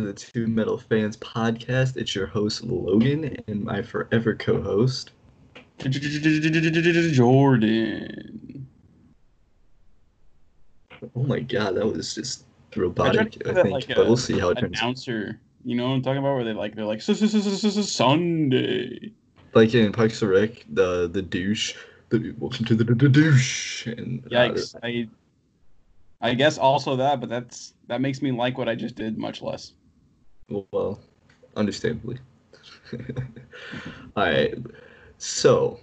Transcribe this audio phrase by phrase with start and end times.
[0.00, 1.96] to the Two Metal Fans podcast.
[1.96, 5.12] It's your host Logan and my forever co-host
[7.12, 8.66] Jordan.
[11.14, 12.44] Oh my god, that was just
[12.76, 13.42] robotic.
[13.46, 14.80] I, that, think, like, but a we'll see how it turns.
[14.80, 16.34] Announcer, you know what I'm talking about?
[16.34, 19.12] Where they like they're like Sunday.
[19.54, 21.74] Like in Parks and Rec, the the douche.
[22.08, 23.86] The, welcome to the, the, the douche.
[23.86, 24.74] And uh, Yikes!
[24.82, 25.08] I
[26.20, 29.42] I guess also that, but that's that makes me like what I just did much
[29.42, 29.72] less.
[30.50, 31.00] Well,
[31.56, 32.18] understandably.
[32.92, 34.54] All right.
[35.18, 35.78] So,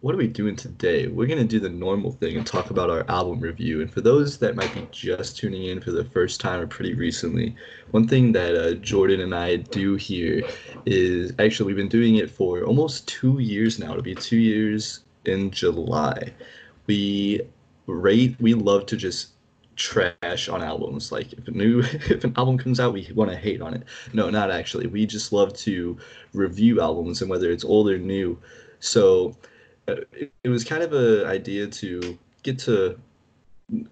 [0.00, 1.06] what are we doing today?
[1.06, 3.80] We're going to do the normal thing and talk about our album review.
[3.80, 6.94] And for those that might be just tuning in for the first time or pretty
[6.94, 7.54] recently,
[7.92, 10.42] one thing that uh, Jordan and I do here
[10.84, 13.90] is actually we've been doing it for almost two years now.
[13.92, 16.32] It'll be two years in July.
[16.86, 17.42] We
[17.86, 19.30] rate, we love to just
[19.76, 21.12] trash on albums.
[21.12, 21.80] Like if a new
[22.10, 23.84] if an album comes out, we want to hate on it.
[24.12, 24.86] No, not actually.
[24.86, 25.96] We just love to
[26.32, 28.38] review albums and whether it's old or new.
[28.80, 29.36] So
[29.88, 32.98] uh, it, it was kind of an idea to get to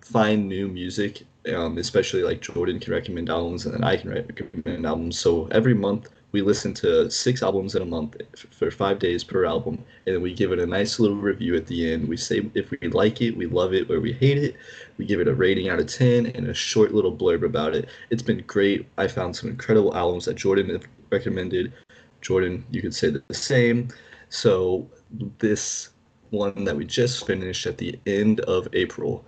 [0.01, 4.87] find new music, um, especially like Jordan can recommend albums and then I can recommend
[4.87, 5.19] albums.
[5.19, 8.17] So every month we listen to six albums in a month
[8.51, 11.65] for five days per album, and then we give it a nice little review at
[11.69, 12.09] the end.
[12.09, 14.57] We say if we like it, we love it, or we hate it.
[14.99, 17.89] We give it a rating out of 10 and a short little blurb about it.
[18.11, 18.89] It's been great.
[18.99, 20.83] I found some incredible albums that Jordan
[21.13, 21.73] recommended.
[22.21, 23.87] Jordan, you could say the same.
[24.29, 24.91] So,
[25.39, 25.91] this
[26.31, 29.25] one that we just finished at the end of April,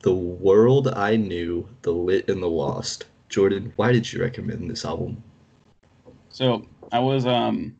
[0.00, 3.04] The World I Knew, The Lit and the Lost.
[3.28, 5.22] Jordan, why did you recommend this album?
[6.34, 7.76] So I was um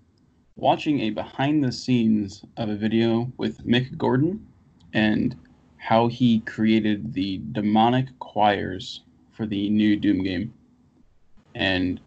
[0.55, 4.47] watching a behind the scenes of a video with Mick Gordon
[4.93, 5.35] and
[5.77, 9.03] how he created the demonic choirs
[9.33, 10.55] for the new Doom game.
[11.57, 12.01] And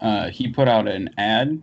[0.00, 1.60] uh, he put out an ad,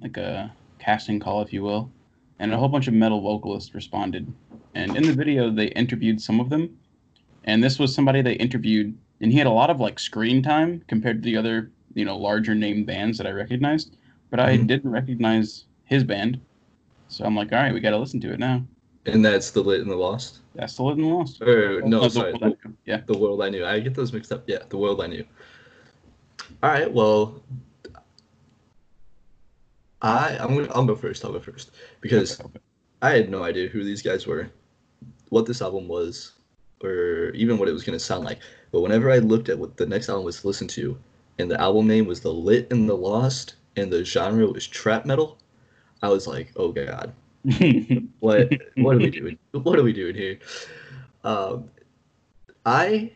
[0.00, 1.92] like a casting call, if you will,
[2.38, 4.32] and a whole bunch of metal vocalists responded.
[4.74, 6.78] And in the video, they interviewed some of them.
[7.44, 10.82] And this was somebody they interviewed, and he had a lot of like screen time
[10.88, 13.96] compared to the other you know larger name bands that I recognized,
[14.30, 14.66] but I mm-hmm.
[14.66, 16.40] didn't recognize his band.
[17.08, 18.64] So I'm like, all right, we got to listen to it now.
[19.04, 20.38] And that's the lit and the lost.
[20.54, 21.42] That's the lit and the lost.
[21.42, 23.66] Or, no, oh, sorry, the, yeah, the world I knew.
[23.66, 24.44] I get those mixed up.
[24.46, 25.24] Yeah, the world I knew.
[26.62, 27.42] All right, well,
[30.00, 31.24] I I'm gonna I'll go first.
[31.24, 32.60] I'll go first because okay, okay.
[33.02, 34.48] I had no idea who these guys were,
[35.30, 36.32] what this album was,
[36.82, 38.38] or even what it was gonna sound like.
[38.70, 40.98] But whenever I looked at what the next album was to listen to,
[41.42, 45.04] and the album name was The Lit and the Lost, and the genre was trap
[45.04, 45.38] metal,
[46.00, 47.12] I was like, oh god,
[48.20, 49.38] what what are we doing?
[49.50, 50.38] What are we doing here?
[51.24, 51.68] Um,
[52.64, 53.12] I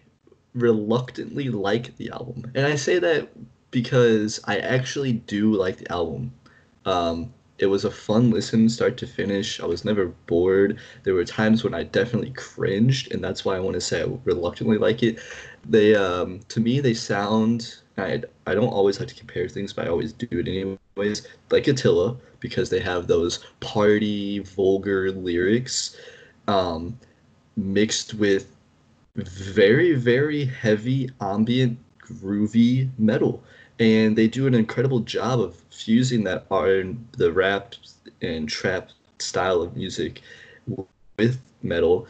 [0.55, 3.29] reluctantly like the album, and I say that
[3.71, 6.33] because I actually do like the album.
[6.85, 9.61] Um, it was a fun listen start to finish.
[9.61, 10.79] I was never bored.
[11.05, 14.09] There were times when I definitely cringed, and that's why I want to say I
[14.25, 15.21] reluctantly like it.
[15.65, 19.87] They, um, to me, they sound I I don't always have to compare things, but
[19.87, 21.27] I always do it anyways.
[21.51, 25.97] Like Attila, because they have those party vulgar lyrics,
[26.49, 26.99] um,
[27.57, 28.55] mixed with
[29.17, 33.43] very very heavy ambient groovy metal,
[33.79, 36.85] and they do an incredible job of fusing that R
[37.17, 37.75] the rap
[38.23, 40.21] and trap style of music
[41.19, 42.07] with metal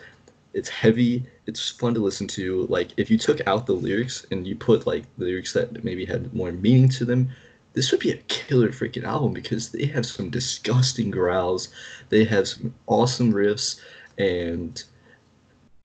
[0.56, 2.66] it's heavy it's fun to listen to.
[2.68, 6.32] Like if you took out the lyrics and you put like lyrics that maybe had
[6.34, 7.30] more meaning to them
[7.74, 11.68] this would be a killer freaking album because they have some disgusting growls.
[12.08, 13.80] They have some awesome riffs
[14.18, 14.82] and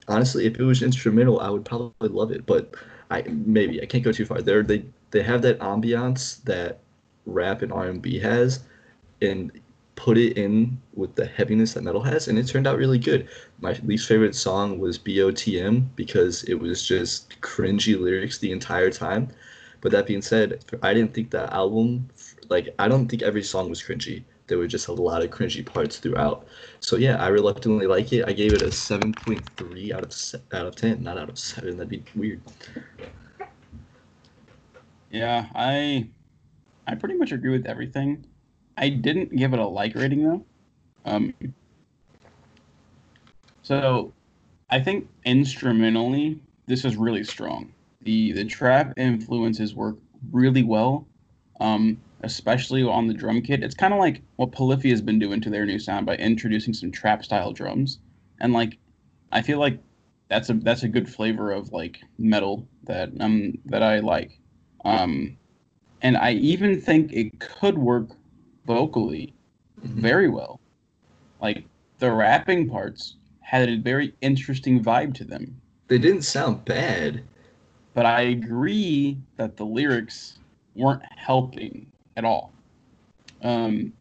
[0.07, 2.73] honestly if it was instrumental i would probably love it but
[3.11, 4.41] i maybe i can't go too far.
[4.41, 6.79] There they they have that ambiance that
[7.25, 8.63] rap and r&b has
[9.21, 9.51] and
[10.01, 13.29] put it in with the heaviness that metal has, and it turned out really good.
[13.59, 19.29] My least favorite song was BOTM because it was just cringy lyrics the entire time.
[19.79, 22.09] But that being said, I didn't think that album,
[22.49, 24.23] like, I don't think every song was cringy.
[24.47, 26.47] There were just a lot of cringy parts throughout.
[26.79, 28.25] So yeah, I reluctantly like it.
[28.27, 30.13] I gave it a 7.3 out of
[30.53, 31.77] out of 10, not out of 7.
[31.77, 32.41] That'd be weird.
[35.09, 36.11] Yeah, I
[36.87, 38.30] I pretty much agree with everything.
[38.81, 40.43] I didn't give it a like rating though.
[41.05, 41.33] Um,
[43.61, 44.11] so
[44.71, 47.71] I think instrumentally this is really strong.
[48.01, 49.97] The the trap influences work
[50.31, 51.07] really well,
[51.59, 53.63] um, especially on the drum kit.
[53.63, 56.73] It's kind of like what Polyphia has been doing to their new sound by introducing
[56.73, 57.99] some trap style drums,
[58.39, 58.79] and like
[59.31, 59.79] I feel like
[60.27, 64.39] that's a that's a good flavor of like metal that um that I like.
[64.83, 65.37] Um,
[66.01, 68.09] and I even think it could work
[68.75, 69.33] vocally
[69.81, 70.01] Mhm.
[70.07, 70.59] very well.
[71.41, 71.65] Like
[71.99, 75.59] the rapping parts had a very interesting vibe to them.
[75.87, 77.23] They didn't sound bad.
[77.93, 80.39] But I agree that the lyrics
[80.75, 82.53] weren't helping at all.
[83.41, 83.91] Um,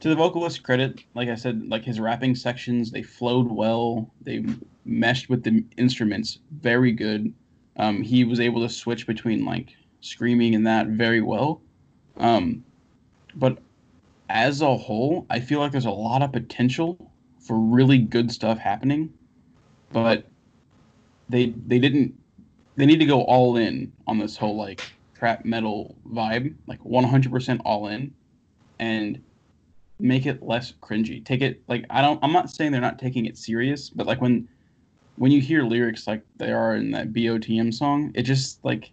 [0.00, 4.10] to the vocalist's credit, like I said, like his rapping sections, they flowed well.
[4.20, 4.44] They
[4.84, 7.32] meshed with the instruments very good.
[7.76, 11.62] Um, he was able to switch between like screaming and that very well.
[12.18, 12.62] Um,
[13.34, 13.58] but
[14.28, 17.10] as a whole, I feel like there's a lot of potential
[17.40, 19.12] for really good stuff happening,
[19.92, 20.26] but
[21.28, 22.14] they they didn't
[22.76, 27.60] they need to go all in on this whole like trap metal vibe, like 100%
[27.64, 28.14] all in,
[28.78, 29.20] and
[29.98, 31.24] make it less cringy.
[31.24, 32.20] Take it like I don't.
[32.22, 34.48] I'm not saying they're not taking it serious, but like when
[35.16, 38.90] when you hear lyrics like they are in that BOTM song, it just like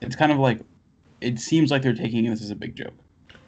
[0.00, 0.60] it's kind of like
[1.20, 2.92] it seems like they're taking this as a big joke.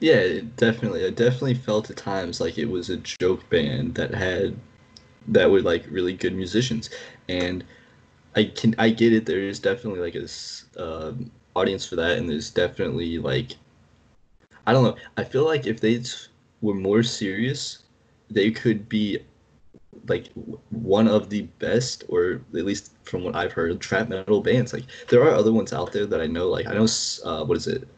[0.00, 1.04] Yeah, definitely.
[1.04, 4.56] I definitely felt at times like it was a joke band that had
[5.28, 6.90] that were like really good musicians,
[7.28, 7.64] and
[8.36, 9.26] I can I get it.
[9.26, 10.28] There is definitely like a
[10.82, 13.52] um audience for that, and there's definitely like
[14.66, 14.96] I don't know.
[15.16, 16.02] I feel like if they
[16.60, 17.78] were more serious,
[18.30, 19.18] they could be
[20.08, 20.28] like
[20.70, 24.72] one of the best, or at least from what I've heard, trap metal bands.
[24.72, 26.48] Like there are other ones out there that I know.
[26.48, 26.86] Like I know,
[27.24, 27.88] uh, what is it?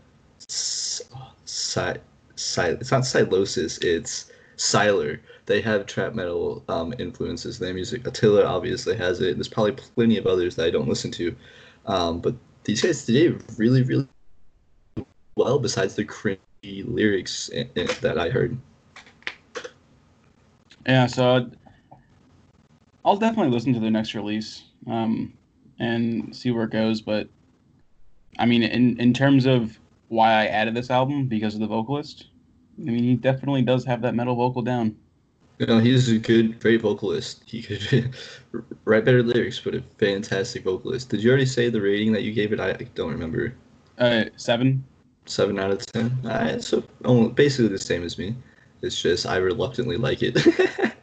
[1.76, 5.20] It's not Sylosis, it's Sylar.
[5.46, 8.06] They have trap metal um, influences in their music.
[8.06, 9.36] Attila obviously has it.
[9.36, 11.34] There's probably plenty of others that I don't listen to.
[11.86, 12.34] Um, but
[12.64, 14.06] these guys did really, really
[15.36, 16.38] well besides the cringy
[16.84, 18.56] lyrics i- i- that I heard.
[20.86, 21.50] Yeah, so
[23.04, 25.32] I'll definitely listen to their next release um,
[25.78, 27.00] and see where it goes.
[27.00, 27.28] But
[28.38, 29.79] I mean, in in terms of
[30.10, 32.26] why I added this album because of the vocalist,
[32.78, 34.96] I mean, he definitely does have that metal vocal down.
[35.58, 37.42] You know, he's a good, great vocalist.
[37.46, 38.12] He could
[38.84, 41.10] write better lyrics, but a fantastic vocalist.
[41.10, 42.58] Did you already say the rating that you gave it?
[42.58, 43.54] I don't remember.
[43.98, 44.84] Uh, seven.
[45.26, 46.18] Seven out of ten.
[46.24, 48.34] Alright, so oh, basically the same as me.
[48.82, 50.36] It's just I reluctantly like it.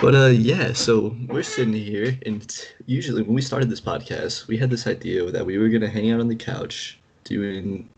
[0.00, 0.72] but uh, yeah.
[0.72, 5.30] So we're sitting here, and usually when we started this podcast, we had this idea
[5.30, 7.88] that we were gonna hang out on the couch doing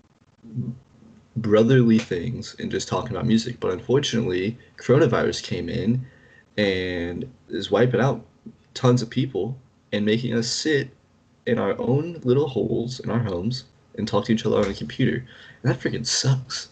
[1.36, 3.60] brotherly things and just talking about music.
[3.60, 6.06] But unfortunately, coronavirus came in
[6.56, 8.24] and is wiping out
[8.74, 9.56] tons of people
[9.92, 10.90] and making us sit
[11.46, 13.64] in our own little holes in our homes
[13.96, 15.26] and talk to each other on a computer.
[15.62, 16.68] And that freaking sucks.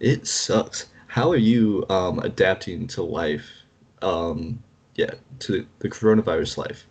[0.00, 0.86] It sucks.
[1.06, 3.48] How are you um, adapting to life?
[4.02, 4.62] Um,
[4.94, 5.10] yeah,
[5.40, 6.86] to the coronavirus life.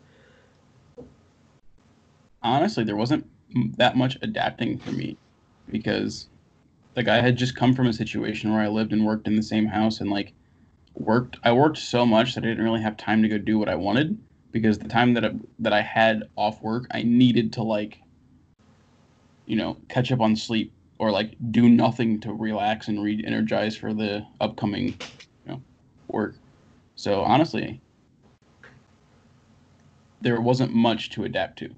[2.42, 3.28] Honestly, there wasn't
[3.78, 5.18] that much adapting for me
[5.70, 6.28] because
[6.96, 9.44] like I had just come from a situation where I lived and worked in the
[9.44, 10.34] same house and like
[10.96, 13.70] worked I worked so much that I didn't really have time to go do what
[13.70, 14.18] I wanted
[14.52, 18.00] because the time that I, that I had off work I needed to like
[19.46, 23.94] you know catch up on sleep or like do nothing to relax and re-energize for
[23.94, 24.88] the upcoming
[25.46, 25.62] you know
[26.08, 26.36] work.
[26.96, 27.82] So honestly
[30.22, 31.74] there wasn't much to adapt to.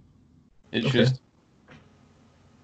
[0.71, 0.91] It's Okay.
[0.91, 1.21] just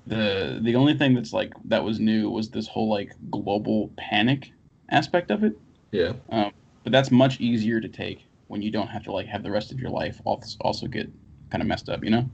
[0.06, 4.52] the the only thing that's like that was new was this whole like global panic
[4.92, 5.54] aspect of it
[5.92, 6.14] Yeah.
[6.30, 6.52] Um,
[6.84, 9.72] but that's much easier to take when you don't have to like have the rest
[9.72, 11.10] of your life also get
[11.52, 12.30] kind of messed up you know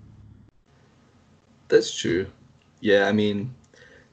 [1.67, 2.27] That's true.
[2.81, 3.53] Yeah, I mean,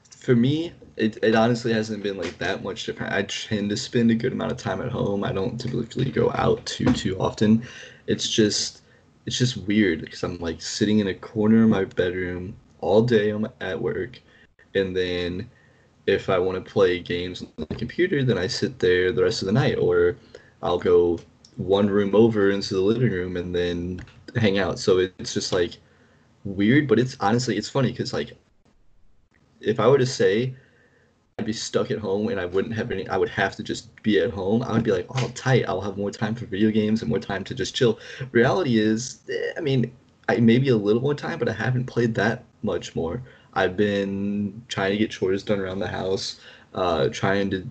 [0.09, 3.13] for me, it, it honestly hasn't been like that much different.
[3.13, 5.23] I tend to spend a good amount of time at home.
[5.23, 7.63] I don't typically go out too too often.
[8.07, 8.81] It's just
[9.25, 13.29] it's just weird because I'm like sitting in a corner of my bedroom all day
[13.29, 14.19] I'm at work,
[14.73, 15.49] and then
[16.07, 19.41] if I want to play games on the computer, then I sit there the rest
[19.41, 20.15] of the night, or
[20.63, 21.19] I'll go
[21.57, 24.01] one room over into the living room and then
[24.35, 24.79] hang out.
[24.79, 25.77] So it's just like
[26.43, 28.33] weird, but it's honestly it's funny because like
[29.61, 30.55] if I were to say
[31.39, 34.01] I'd be stuck at home and I wouldn't have any, I would have to just
[34.01, 34.63] be at home.
[34.63, 35.65] I would be like, oh, tight.
[35.67, 37.99] I'll have more time for video games and more time to just chill.
[38.31, 39.91] Reality is, eh, I mean,
[40.27, 43.21] I maybe a little more time, but I haven't played that much more.
[43.53, 46.39] I've been trying to get chores done around the house,
[46.73, 47.67] uh, trying to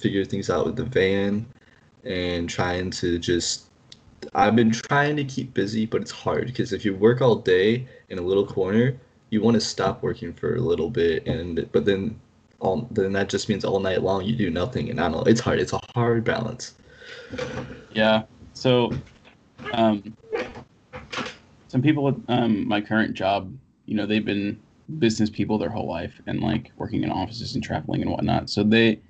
[0.00, 1.44] figure things out with the van,
[2.04, 3.66] and trying to just
[4.34, 7.86] I've been trying to keep busy, but it's hard because if you work all day
[8.08, 8.98] in a little corner,
[9.30, 12.18] you want to stop working for a little bit, and but then
[12.60, 15.26] all then that just means all night long you do nothing, and I don't.
[15.28, 15.58] It's hard.
[15.60, 16.74] It's a hard balance.
[17.92, 18.22] yeah
[18.52, 18.90] so
[19.72, 20.02] um
[21.68, 24.62] some people at um, my current job, you know, they've been
[24.98, 28.48] business people their whole life and like working in offices and traveling and whatnot.
[28.48, 29.02] So they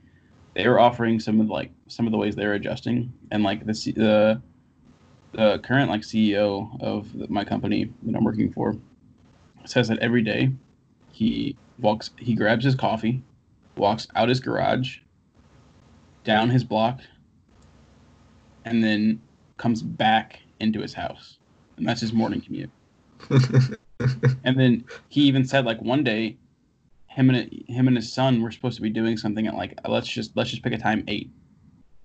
[0.55, 3.73] they were offering some of like some of the ways they're adjusting and like the
[3.95, 4.43] the
[5.33, 8.75] the current like CEO of my company that I'm working for
[9.67, 10.51] says that every day
[11.13, 13.23] he walks he grabs his coffee,
[13.77, 14.99] walks out his garage,
[16.25, 17.01] down his block,
[18.65, 19.21] and then
[19.57, 21.39] comes back into his house.
[21.77, 22.71] And that's his morning commute.
[24.45, 26.37] and then he even said like one day
[27.09, 30.09] him and him and his son were supposed to be doing something at like let's
[30.09, 31.31] just let's just pick a time 8.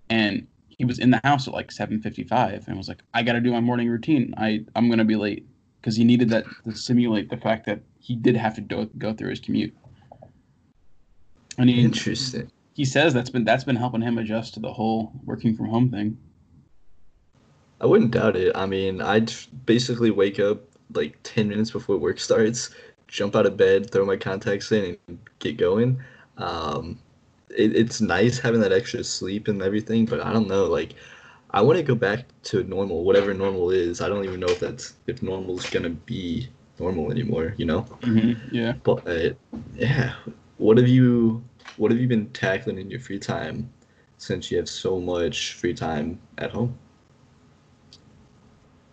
[0.10, 3.42] And he was in the house at like 7:55 and was like I got to
[3.42, 4.34] do my morning routine.
[4.38, 5.46] I I'm going to be late
[5.82, 9.14] because he needed that to simulate the fact that he did have to do, go
[9.14, 9.76] through his commute.
[11.58, 12.52] And he, Interesting.
[12.74, 15.90] He says that's been that's been helping him adjust to the whole working from home
[15.90, 16.18] thing.
[17.82, 18.56] I wouldn't doubt it.
[18.56, 19.34] I mean, I'd
[19.66, 20.62] basically wake up
[20.94, 22.70] like 10 minutes before work starts,
[23.08, 26.02] jump out of bed, throw my contacts in, and get going.
[26.38, 27.00] Um,
[27.50, 30.66] it, it's nice having that extra sleep and everything, but I don't know.
[30.66, 30.94] Like,
[31.52, 34.00] I want to go back to normal, whatever normal is.
[34.00, 36.48] I don't even know if that's if normal is gonna be
[36.80, 37.54] normal anymore.
[37.58, 37.82] You know?
[38.02, 38.56] Mm-hmm.
[38.56, 38.74] Yeah.
[38.84, 39.34] But uh,
[39.76, 40.14] yeah,
[40.62, 41.44] what have you
[41.78, 43.72] what have you been tackling in your free time
[44.18, 46.78] since you have so much free time at home?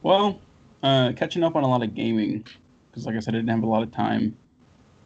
[0.02, 0.40] Well,
[0.82, 2.46] uh, catching up on a lot of gaming
[2.90, 4.34] because, like I said, I didn't have a lot of time,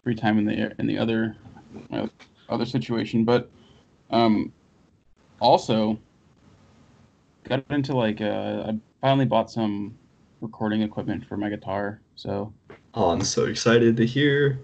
[0.04, 1.37] free time in the in the other
[1.92, 2.07] uh,
[2.49, 3.25] other situation.
[3.25, 3.50] But
[4.11, 4.52] um,
[5.40, 5.99] also
[7.42, 9.99] got into like uh, I finally bought some
[10.40, 12.00] recording equipment for my guitar.
[12.14, 12.54] So.
[12.95, 14.61] Oh, I'm so excited to hear.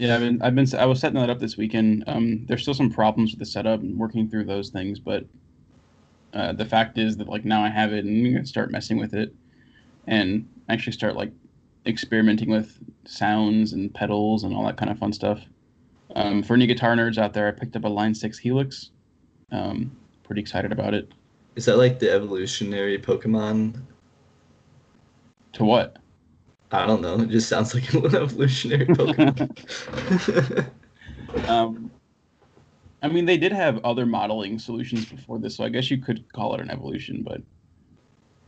[0.00, 2.04] Yeah, I've been I've been I was setting that up this weekend.
[2.06, 5.26] Um, there's still some problems with the setup and working through those things, but
[6.32, 8.96] uh, the fact is that like now I have it and I'm gonna start messing
[8.96, 9.34] with it
[10.06, 11.30] and actually start like
[11.84, 15.42] experimenting with sounds and pedals and all that kind of fun stuff.
[16.16, 18.92] Um, for any guitar nerds out there, I picked up a Line 6 Helix.
[19.52, 21.12] Um, pretty excited about it.
[21.56, 23.82] Is that like the evolutionary Pokemon?
[25.52, 25.98] To what?
[26.72, 27.20] I don't know.
[27.20, 30.70] It just sounds like an evolutionary Pokemon.
[31.48, 31.90] um,
[33.02, 36.30] I mean, they did have other modeling solutions before this, so I guess you could
[36.32, 37.40] call it an evolution, but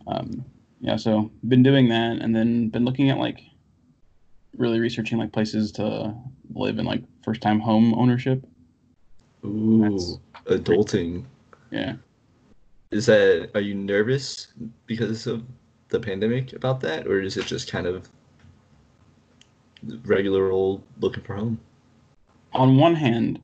[0.06, 0.44] um,
[0.80, 3.40] yeah, so been doing that, and then been looking at like
[4.56, 6.14] really researching like places to
[6.54, 8.44] live in like first time home ownership.
[9.44, 10.18] Ooh, That's
[10.60, 11.24] adulting.
[11.70, 11.94] Yeah.
[12.90, 14.48] Is that are you nervous
[14.86, 15.42] because of
[15.92, 18.08] the pandemic about that, or is it just kind of
[20.04, 21.60] regular old looking for home?
[22.52, 23.40] On one hand,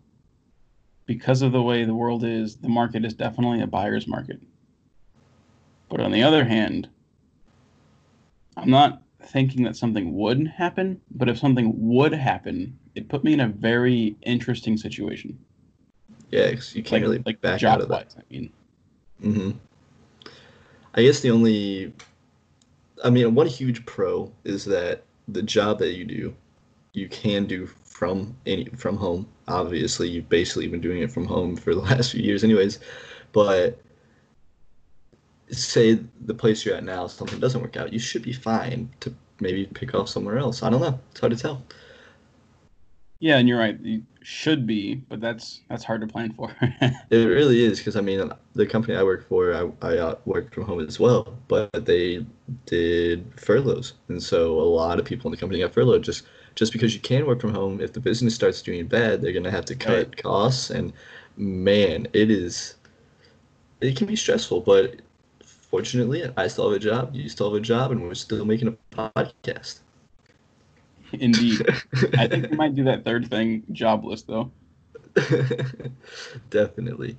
[1.07, 4.40] because of the way the world is, the market is definitely a buyer's market.
[5.88, 6.88] But on the other hand,
[8.57, 13.33] I'm not thinking that something would happen, but if something would happen, it put me
[13.33, 15.38] in a very interesting situation.
[16.31, 18.14] Yeah, cause you can't like, really like back out of that.
[18.19, 18.50] I mean.
[19.23, 19.50] mm-hmm.
[20.95, 21.93] I guess the only,
[23.05, 26.35] I mean, one huge pro is that the job that you do,
[26.93, 29.28] you can do from any from home.
[29.47, 32.78] Obviously, you've basically been doing it from home for the last few years, anyways.
[33.33, 33.81] But
[35.50, 39.14] say the place you're at now something doesn't work out, you should be fine to
[39.40, 40.62] maybe pick off somewhere else.
[40.62, 40.99] I don't know.
[41.11, 41.62] It's hard to tell.
[43.21, 43.79] Yeah, and you're right.
[43.81, 46.55] You should be, but that's that's hard to plan for.
[46.61, 50.55] it really is because I mean, the company I work for, I I uh, worked
[50.55, 52.25] from home as well, but they
[52.67, 56.73] did furloughs, and so a lot of people in the company got furloughed just just
[56.73, 57.81] because you can work from home.
[57.81, 60.23] If the business starts doing bad, they're gonna have to cut right.
[60.23, 60.93] costs, and
[61.37, 62.77] man, it is.
[63.81, 64.97] It can be stressful, but
[65.43, 67.15] fortunately, I still have a job.
[67.15, 69.81] You still have a job, and we're still making a podcast.
[71.12, 71.67] Indeed,
[72.19, 74.50] I think we might do that third thing, jobless though.
[76.50, 77.17] Definitely.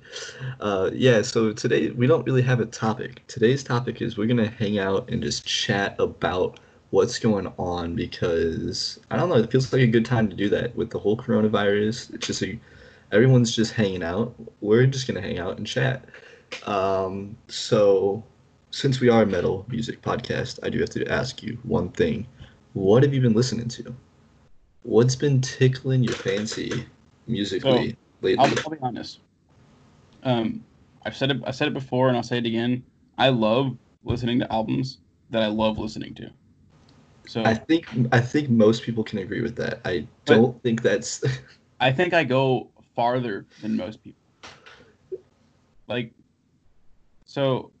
[0.60, 3.26] Uh, yeah, so today we don't really have a topic.
[3.26, 7.94] Today's topic is we're going to hang out and just chat about what's going on
[7.94, 10.98] because I don't know, it feels like a good time to do that with the
[10.98, 12.14] whole coronavirus.
[12.14, 12.42] It's just
[13.12, 14.34] everyone's just hanging out.
[14.60, 16.04] We're just going to hang out and chat.
[16.66, 18.22] Um, so
[18.70, 22.26] since we are a metal music podcast, I do have to ask you one thing.
[22.72, 23.94] What have you been listening to?
[24.82, 26.86] What's been tickling your fancy
[27.26, 28.38] musically so, lately?
[28.38, 29.20] I'll, I'll, be honest.
[30.22, 30.64] Um,
[31.04, 31.42] I've said it.
[31.46, 32.82] I said it before, and I'll say it again.
[33.18, 34.98] I love listening to albums
[35.30, 36.30] that I love listening to.
[37.26, 39.80] So I think I think most people can agree with that.
[39.84, 41.22] I don't think that's.
[41.80, 44.20] I think I go farther than most people.
[45.86, 46.12] Like,
[47.24, 47.72] so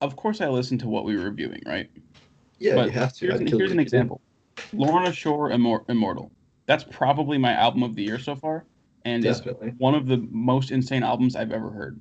[0.00, 1.90] of course I listen to what we were reviewing, right?
[2.58, 3.26] Yeah, but you have to.
[3.26, 4.20] Here's, an, here's an example.
[4.72, 6.32] Lorna Shore Immor- Immortal.
[6.66, 8.66] That's probably my album of the year so far,
[9.04, 12.00] and it's Definitely, one of the most insane albums I've ever heard.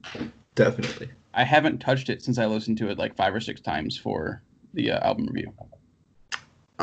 [0.55, 1.09] definitely.
[1.33, 4.41] I haven't touched it since I listened to it like five or six times for
[4.73, 5.53] the uh, album review.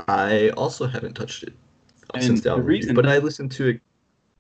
[0.09, 1.53] I also haven't touched it
[2.15, 3.69] And since the the album review, reason- but I listened to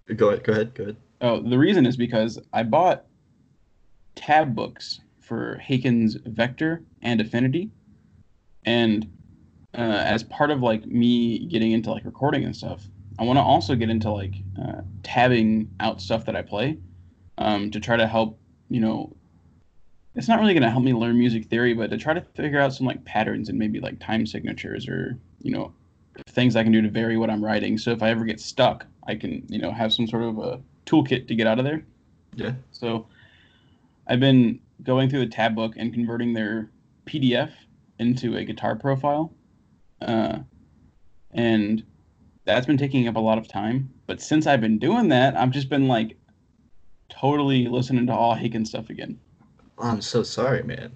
[0.08, 0.16] it.
[0.16, 0.44] Go ahead.
[0.44, 0.74] Go ahead.
[0.74, 0.96] Go ahead.
[1.20, 3.04] Oh, the reason is because I bought
[4.14, 7.70] tab books for Haken's Vector and Affinity,
[8.64, 9.10] and
[9.76, 12.88] uh, as part of like me getting into like recording and stuff,
[13.18, 16.78] I want to also get into like uh, tabbing out stuff that I play
[17.38, 18.38] um, to try to help.
[18.68, 19.16] You know,
[20.14, 22.60] it's not really going to help me learn music theory, but to try to figure
[22.60, 25.72] out some like patterns and maybe like time signatures or you know
[26.28, 27.78] things I can do to vary what I'm writing.
[27.78, 30.60] So if I ever get stuck, I can you know have some sort of a
[30.86, 31.84] toolkit to get out of there.
[32.34, 32.52] Yeah.
[32.72, 33.06] So
[34.06, 36.70] I've been going through the tab book and converting their
[37.06, 37.52] PDF
[37.98, 39.32] into a Guitar Pro file.
[40.00, 40.38] Uh,
[41.32, 41.84] and
[42.44, 43.90] that's been taking up a lot of time.
[44.06, 46.16] But since I've been doing that, I've just been like
[47.08, 49.18] totally listening to all Haken stuff again.
[49.78, 50.92] Oh, I'm so sorry, man.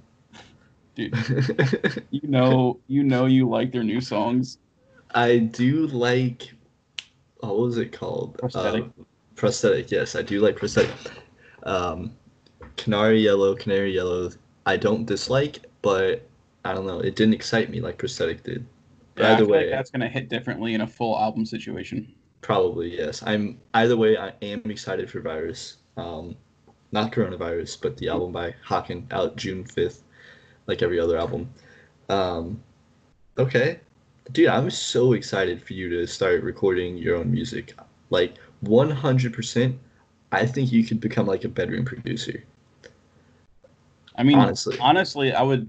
[0.94, 1.14] Dude,
[2.10, 4.58] you know, you know, you like their new songs.
[5.14, 6.52] I do like.
[7.42, 8.36] Oh, what was it called?
[8.38, 8.84] Prosthetic.
[8.84, 9.04] Uh,
[9.36, 9.90] prosthetic.
[9.90, 10.90] Yes, I do like prosthetic.
[11.62, 12.12] Um,
[12.76, 14.30] Canary Yellow, Canary Yellow.
[14.66, 16.28] I don't dislike, but
[16.64, 17.00] I don't know.
[17.00, 18.66] It didn't excite me like prosthetic did.
[19.18, 21.44] But Yeah, I either feel like way, that's gonna hit differently in a full album
[21.46, 22.14] situation.
[22.40, 23.22] probably yes.
[23.26, 24.16] I'm either way.
[24.16, 25.78] I am excited for Virus.
[25.96, 26.36] Um,
[26.92, 30.04] not coronavirus, but the album by Haken out June fifth,
[30.66, 31.50] like every other album.
[32.08, 32.62] Um,
[33.38, 33.80] okay,
[34.32, 37.74] dude, I'm so excited for you to start recording your own music.
[38.10, 39.76] Like 100%,
[40.32, 42.44] I think you could become like a bedroom producer.
[44.16, 44.78] I mean, Honestly.
[44.80, 45.68] honestly, I would.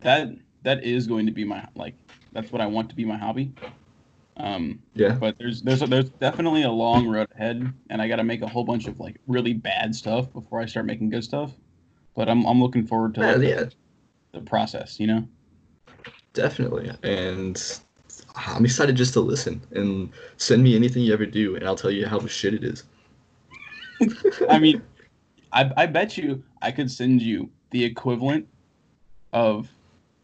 [0.00, 0.28] That
[0.62, 1.94] that is going to be my like.
[2.36, 3.50] That's what I want to be my hobby.
[4.36, 8.24] Um, Yeah, but there's there's there's definitely a long road ahead, and I got to
[8.24, 11.52] make a whole bunch of like really bad stuff before I start making good stuff.
[12.14, 13.64] But I'm I'm looking forward to yeah, like, yeah,
[14.32, 15.00] the process.
[15.00, 15.28] You know.
[16.34, 16.92] definitely.
[17.02, 17.80] And
[18.34, 21.90] I'm excited just to listen and send me anything you ever do, and I'll tell
[21.90, 22.84] you how shit it is.
[24.50, 24.82] I mean,
[25.54, 28.46] I I bet you I could send you the equivalent
[29.32, 29.70] of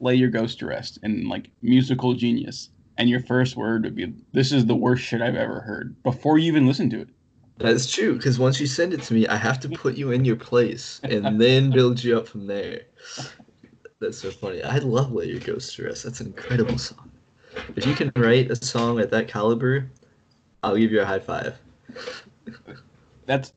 [0.02, 4.12] "Lay Your Ghost to Rest" and like musical genius, and your first word would be,
[4.32, 7.08] "This is the worst shit I've ever heard," before you even listen to it.
[7.58, 10.24] That's true, because once you send it to me, I have to put you in
[10.24, 12.80] your place and then build you up from there.
[14.00, 14.62] That's so funny.
[14.64, 16.02] I love Lay Your Ghost to Rest.
[16.02, 17.08] That's an incredible song.
[17.76, 19.88] If you can write a song at that caliber,
[20.64, 21.56] I'll give you a high five.
[23.26, 23.52] That's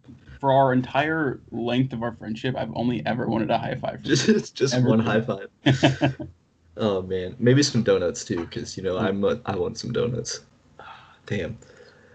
[0.46, 2.56] for our entire length of our friendship.
[2.56, 4.04] I've only ever wanted a high five.
[4.04, 5.50] Just, just Ever one high five.
[6.78, 10.42] Oh man, maybe some donuts too, because you know I'm a, I want some donuts.
[11.26, 11.58] Damn.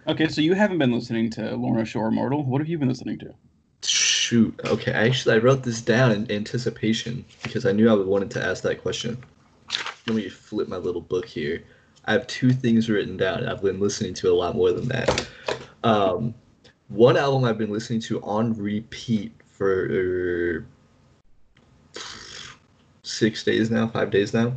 [0.07, 2.45] okay, so you haven't been listening to Lorna Shore Mortal.
[2.45, 3.35] What have you been listening to?
[3.83, 4.61] Shoot.
[4.67, 8.45] Okay, actually, I wrote this down in anticipation because I knew I would wanted to
[8.45, 9.17] ask that question.
[10.07, 11.65] Let me flip my little book here.
[12.05, 13.49] I have two things written down.
[13.49, 15.27] I've been listening to a lot more than that.
[15.85, 16.35] Um,
[16.91, 20.67] one album I've been listening to on repeat for
[23.03, 24.53] six days now, five days now.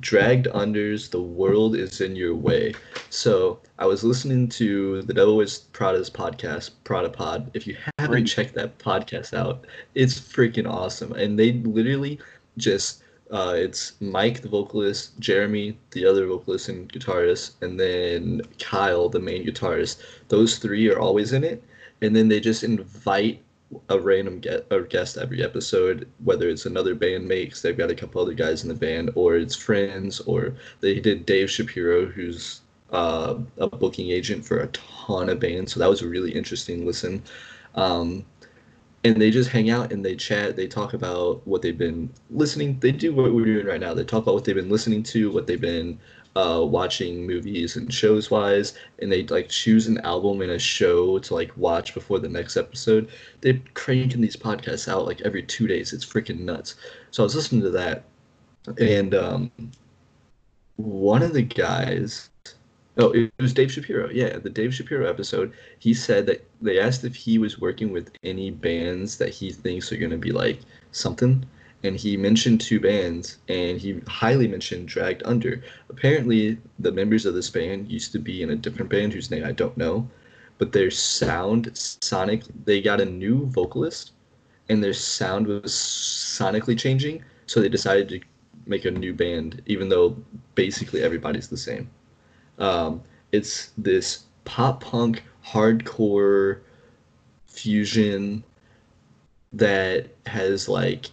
[0.00, 2.74] Dragged Under's The World Is in Your Way.
[3.08, 7.50] So I was listening to the Devil Wears Prada's podcast, Prada Pod.
[7.54, 8.26] If you haven't Great.
[8.26, 11.12] checked that podcast out, it's freaking awesome.
[11.12, 12.18] And they literally
[12.58, 19.08] just uh, it's Mike, the vocalist, Jeremy, the other vocalist and guitarist, and then Kyle,
[19.08, 20.02] the main guitarist.
[20.28, 21.62] Those three are always in it,
[22.02, 23.42] and then they just invite
[23.88, 27.96] a random get a guest every episode, whether it's another band 'cause they've got a
[27.96, 32.60] couple other guys in the band, or it's friends, or they did Dave Shapiro, who's
[32.92, 36.86] uh, a booking agent for a ton of bands, so that was a really interesting
[36.86, 37.20] listen.
[37.74, 38.24] Um,
[39.06, 40.56] and they just hang out and they chat.
[40.56, 42.78] They talk about what they've been listening.
[42.80, 43.94] They do what we're doing right now.
[43.94, 46.00] They talk about what they've been listening to, what they've been
[46.34, 51.20] uh, watching movies and shows wise, and they like choose an album and a show
[51.20, 53.08] to like watch before the next episode.
[53.42, 55.92] They're cranking these podcasts out like every two days.
[55.92, 56.74] It's freaking nuts.
[57.12, 58.04] So I was listening to that,
[58.78, 59.52] and um,
[60.74, 62.28] one of the guys.
[62.98, 64.08] Oh, it was Dave Shapiro.
[64.10, 65.52] Yeah, the Dave Shapiro episode.
[65.78, 69.92] He said that they asked if he was working with any bands that he thinks
[69.92, 70.60] are going to be like
[70.92, 71.44] something.
[71.82, 75.62] And he mentioned two bands, and he highly mentioned Dragged Under.
[75.90, 79.44] Apparently, the members of this band used to be in a different band whose name
[79.44, 80.08] I don't know,
[80.56, 84.12] but their sound, sonic, they got a new vocalist,
[84.70, 87.22] and their sound was sonically changing.
[87.44, 88.20] So they decided to
[88.64, 90.16] make a new band, even though
[90.54, 91.90] basically everybody's the same.
[92.58, 96.60] Um, it's this pop punk hardcore
[97.46, 98.44] fusion
[99.52, 101.06] that has like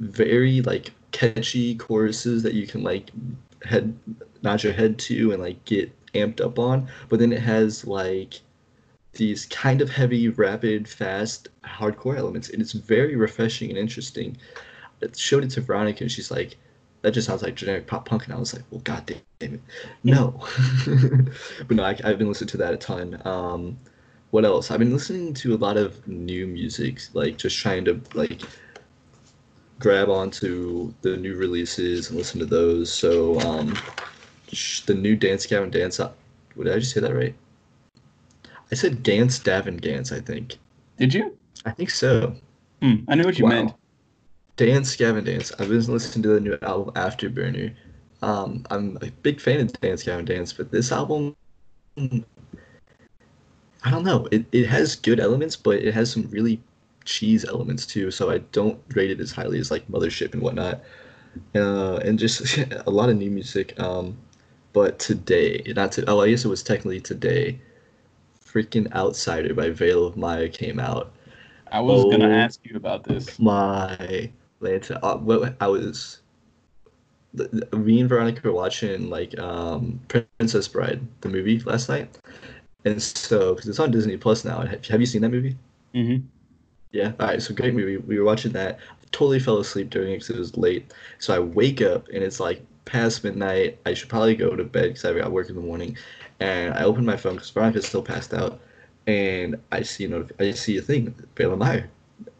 [0.00, 3.10] very like catchy choruses that you can like
[3.64, 3.96] head
[4.42, 6.88] nod your head to and like get amped up on.
[7.08, 8.40] But then it has like
[9.12, 14.36] these kind of heavy rapid fast hardcore elements and it's very refreshing and interesting.
[15.02, 16.56] I showed it to veronica and she's like
[17.02, 19.04] that just sounds like generic pop punk and i was like well god
[19.38, 19.60] damn it
[20.04, 20.40] no
[21.66, 23.78] but no I, have been listening to that a ton um
[24.30, 28.00] what else i've been listening to a lot of new music like just trying to
[28.14, 28.42] like
[29.78, 32.92] grab onto the new releases and listen to those.
[32.92, 33.76] So um,
[34.86, 36.00] the new Dance Gavin Dance.
[36.00, 36.12] Uh,
[36.56, 37.34] did I just say that right?
[38.70, 40.12] I said Dance Davin Dance.
[40.12, 40.56] I think.
[40.98, 41.36] Did you?
[41.64, 42.34] I think so.
[42.80, 43.50] Hmm, I knew what you wow.
[43.50, 43.74] meant.
[44.56, 45.52] Dance Gavin Dance.
[45.58, 47.74] I've been listening to the new album Afterburner.
[48.22, 51.36] Um, I'm a big fan of Dance Gavin Dance, but this album,
[51.98, 52.24] I
[53.90, 54.26] don't know.
[54.32, 56.60] It it has good elements, but it has some really
[57.04, 60.82] cheese elements too, so I don't rate it as highly as like Mothership and whatnot.
[61.54, 63.78] Uh, and just a lot of new music.
[63.78, 64.16] Um,
[64.72, 67.60] but today, not to, oh, I guess it was technically today.
[68.44, 71.12] Freaking Outsider by Veil of Maya came out.
[71.70, 73.38] I was oh, gonna ask you about this.
[73.38, 74.30] My
[74.66, 76.20] Lanta, uh, what I was.
[77.72, 82.16] Me and Veronica were watching like um, Princess Bride, the movie last night,
[82.86, 84.60] and so because it's on Disney Plus now.
[84.62, 85.56] Have you seen that movie?
[85.94, 86.26] Mm-hmm.
[86.92, 87.12] Yeah.
[87.20, 87.42] All right.
[87.42, 87.96] So great movie.
[87.98, 88.78] We were watching that.
[89.12, 90.92] Totally fell asleep during it because it was late.
[91.18, 93.78] So I wake up and it's like past midnight.
[93.86, 95.96] I should probably go to bed because I got work in the morning.
[96.40, 98.60] And I open my phone because Veronica's still passed out.
[99.06, 101.14] And I see a notif- I see a thing.
[101.36, 101.84] Veil of Maya,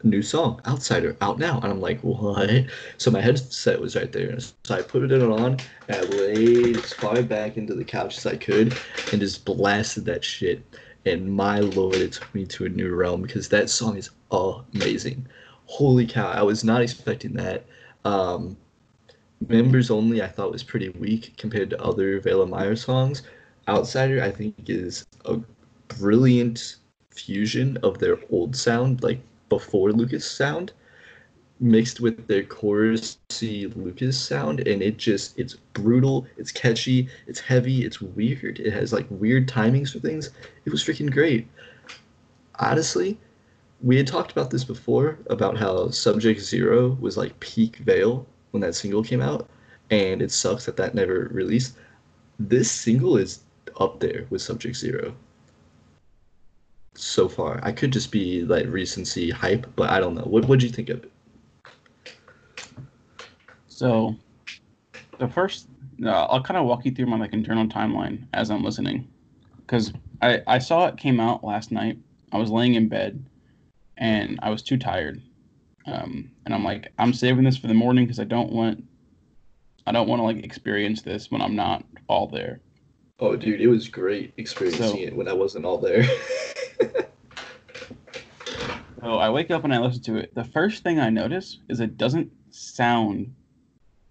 [0.03, 1.61] new song, Outsider, out now.
[1.61, 2.67] And I'm like, what?
[2.99, 4.39] So my headset was right there.
[4.41, 5.59] So I put it on
[5.89, 8.77] and I laid as far back into the couch as I could
[9.13, 10.65] and just blasted that shit
[11.07, 14.11] and my lord, it took me to a new realm because that song is
[14.75, 15.27] amazing.
[15.67, 17.65] Holy cow, I was not expecting that.
[18.05, 18.57] Um,
[19.49, 23.23] members only, I thought was pretty weak compared to other Veil of Maya songs.
[23.69, 25.39] Outsider, I think, is a
[25.89, 26.77] brilliant
[27.11, 30.73] fusion of their old sound, like before Lukas sound,
[31.61, 37.85] mixed with their chorusy Lukas sound, and it just it's brutal, it's catchy, it's heavy,
[37.85, 38.61] it's weird.
[38.61, 40.31] It has like weird timings for things.
[40.65, 41.49] It was freaking great.
[42.59, 43.19] Honestly,
[43.83, 48.61] we had talked about this before about how Subject Zero was like peak Veil when
[48.63, 49.49] that single came out,
[49.91, 51.77] and it sucks that that never released.
[52.39, 53.41] This single is
[53.79, 55.15] up there with Subject Zero
[56.97, 57.61] so far.
[57.63, 60.25] I could just be like recency hype, but I don't know.
[60.25, 61.13] What do you think of it?
[63.69, 64.17] So,
[65.19, 65.69] the first,
[66.05, 69.09] uh, I'll kind of walk you through my like internal timeline as I'm listening,
[69.59, 71.99] because I I saw it came out last night.
[72.33, 73.25] I was laying in bed,
[73.99, 75.21] and I was too tired,
[75.87, 78.83] um, and I'm like, I'm saving this for the morning because I don't want,
[79.87, 82.61] I don't want to like experience this when I'm not all there.
[83.19, 86.05] Oh, dude, it was great experiencing so, it when I wasn't all there.
[89.01, 90.35] so I wake up and I listen to it.
[90.35, 93.35] The first thing I notice is it doesn't sound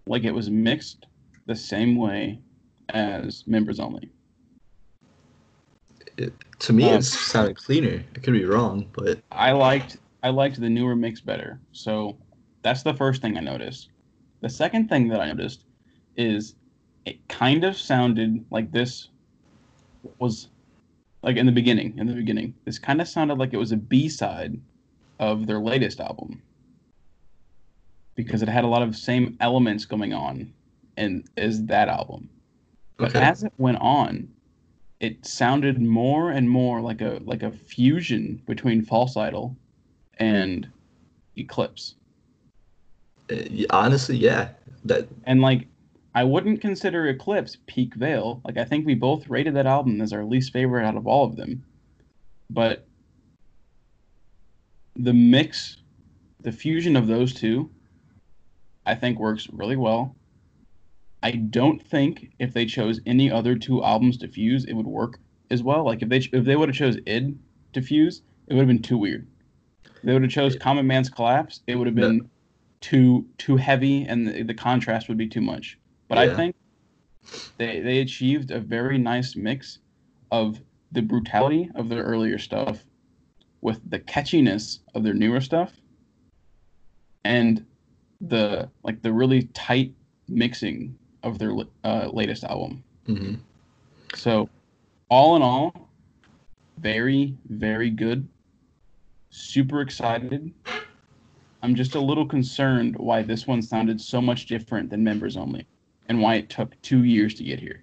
[0.08, 1.06] like it was mixed
[1.46, 2.40] the same way
[2.88, 4.10] as members only.
[6.16, 8.02] It, to me, um, it sounded cleaner.
[8.16, 11.60] I could be wrong, but I liked I liked the newer mix better.
[11.70, 12.16] So
[12.62, 13.90] that's the first thing I noticed.
[14.40, 15.64] The second thing that I noticed
[16.16, 16.56] is
[17.06, 19.08] it kind of sounded like this
[20.18, 20.48] was
[21.22, 21.96] like in the beginning.
[21.96, 24.60] In the beginning, this kind of sounded like it was a B side
[25.18, 26.42] of their latest album
[28.16, 30.52] because it had a lot of same elements going on
[30.96, 32.28] and as that album.
[32.96, 33.20] But okay.
[33.20, 34.28] as it went on,
[35.00, 39.54] it sounded more and more like a like a fusion between False Idol
[40.18, 40.68] and
[41.36, 41.94] Eclipse.
[43.30, 43.36] Uh,
[43.70, 44.48] honestly, yeah.
[44.84, 45.66] That and like
[46.16, 48.40] I wouldn't consider Eclipse peak Veil.
[48.42, 51.26] Like I think we both rated that album as our least favorite out of all
[51.26, 51.62] of them.
[52.48, 52.86] But
[54.94, 55.76] the mix,
[56.40, 57.70] the fusion of those two
[58.86, 60.16] I think works really well.
[61.22, 65.18] I don't think if they chose any other two albums to fuse, it would work
[65.50, 65.84] as well.
[65.84, 67.36] Like if they if they would have chose id
[67.74, 69.26] to fuse, it would have been too weird.
[69.84, 72.30] If they would have chose Common Man's Collapse, it would have been
[72.80, 75.78] too too heavy, and the, the, contrast would be too much.
[76.08, 76.32] But yeah.
[76.32, 76.56] I think
[77.58, 79.78] they they achieved a very nice mix
[80.30, 80.60] of
[80.92, 82.84] the brutality of their earlier stuff
[83.60, 85.72] with the catchiness of their newer stuff
[87.24, 87.66] and
[88.20, 89.92] the like the really tight
[90.28, 91.52] mixing of their
[91.84, 92.82] uh, latest album.
[93.06, 93.34] hmm
[94.14, 94.48] So,
[95.08, 95.90] all in all,
[96.78, 98.28] very, very good.
[99.30, 100.52] Super excited.
[101.62, 105.66] I'm just a little concerned why this one sounded so much different than members only
[106.08, 107.82] and why it took two years to get here.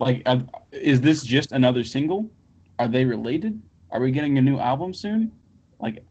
[0.00, 0.40] Like, uh,
[0.72, 2.30] is this just another single?
[2.78, 3.60] Are they related?
[3.90, 5.32] Are we getting a new album soon?
[5.80, 6.04] Like,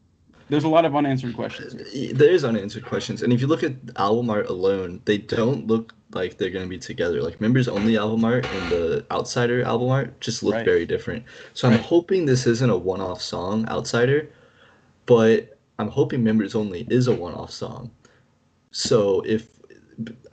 [0.50, 1.74] there's a lot of unanswered questions.
[1.92, 2.14] here.
[2.14, 6.38] There's unanswered questions, and if you look at album art alone, they don't look like
[6.38, 7.22] they're gonna be together.
[7.22, 10.66] Like members only album art and the outsider album art just look Right.
[10.66, 11.26] very different.
[11.54, 14.30] So I'm hoping this isn't a one-off song, outsider,
[15.06, 17.92] but I'm hoping members only is a one-off song.
[18.72, 19.50] So if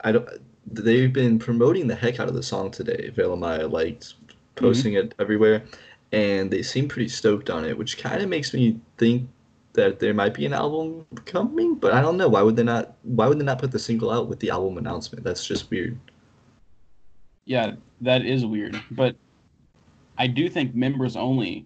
[0.01, 0.27] I don't,
[0.67, 3.09] they've been promoting the heck out of the song today.
[3.09, 4.35] Veil of Maya liked mm-hmm.
[4.55, 5.63] posting it everywhere,
[6.11, 9.29] and they seem pretty stoked on it, which kind of makes me think
[9.73, 12.29] that there might be an album coming, but I don't know.
[12.29, 12.95] Why would they not?
[13.03, 15.23] Why would they not put the single out with the album announcement?
[15.23, 15.99] That's just weird.
[17.45, 18.81] Yeah, that is weird.
[18.91, 19.15] But
[20.17, 21.65] I do think members only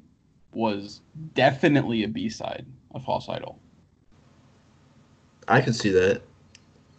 [0.53, 1.01] was
[1.35, 3.59] definitely a B side of False Idol.
[5.47, 6.21] I could see that.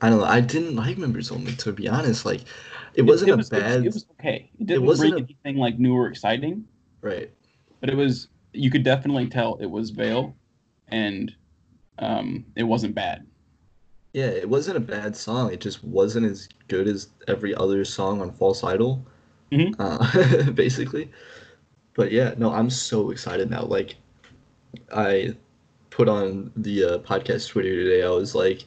[0.01, 0.25] I don't know.
[0.25, 2.25] I didn't like members only, to be honest.
[2.25, 2.43] Like,
[2.95, 3.85] it wasn't it a was, bad.
[3.85, 4.51] It was, it was okay.
[4.59, 6.65] It didn't wasn't bring a- anything like new or exciting,
[7.03, 7.31] right.
[7.81, 8.29] but it was.
[8.53, 10.35] You could definitely tell it was Veil,
[10.89, 11.33] and
[11.99, 13.27] um, it wasn't bad.
[14.13, 15.53] Yeah, it wasn't a bad song.
[15.53, 19.07] It just wasn't as good as every other song on False Idol,
[19.53, 19.75] Mhm.
[19.79, 21.13] uh, basically.
[21.95, 23.63] But yeah, no, I'm so excited now.
[23.63, 23.95] Like,
[24.93, 25.37] I
[25.91, 28.03] put on the uh, podcast Twitter today.
[28.03, 28.65] I was like,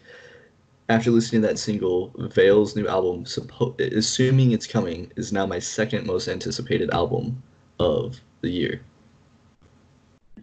[0.90, 5.60] after listening to that single, Veil's new album, suppo- assuming it's coming, is now my
[5.60, 7.42] second most anticipated album
[7.80, 8.82] of the year.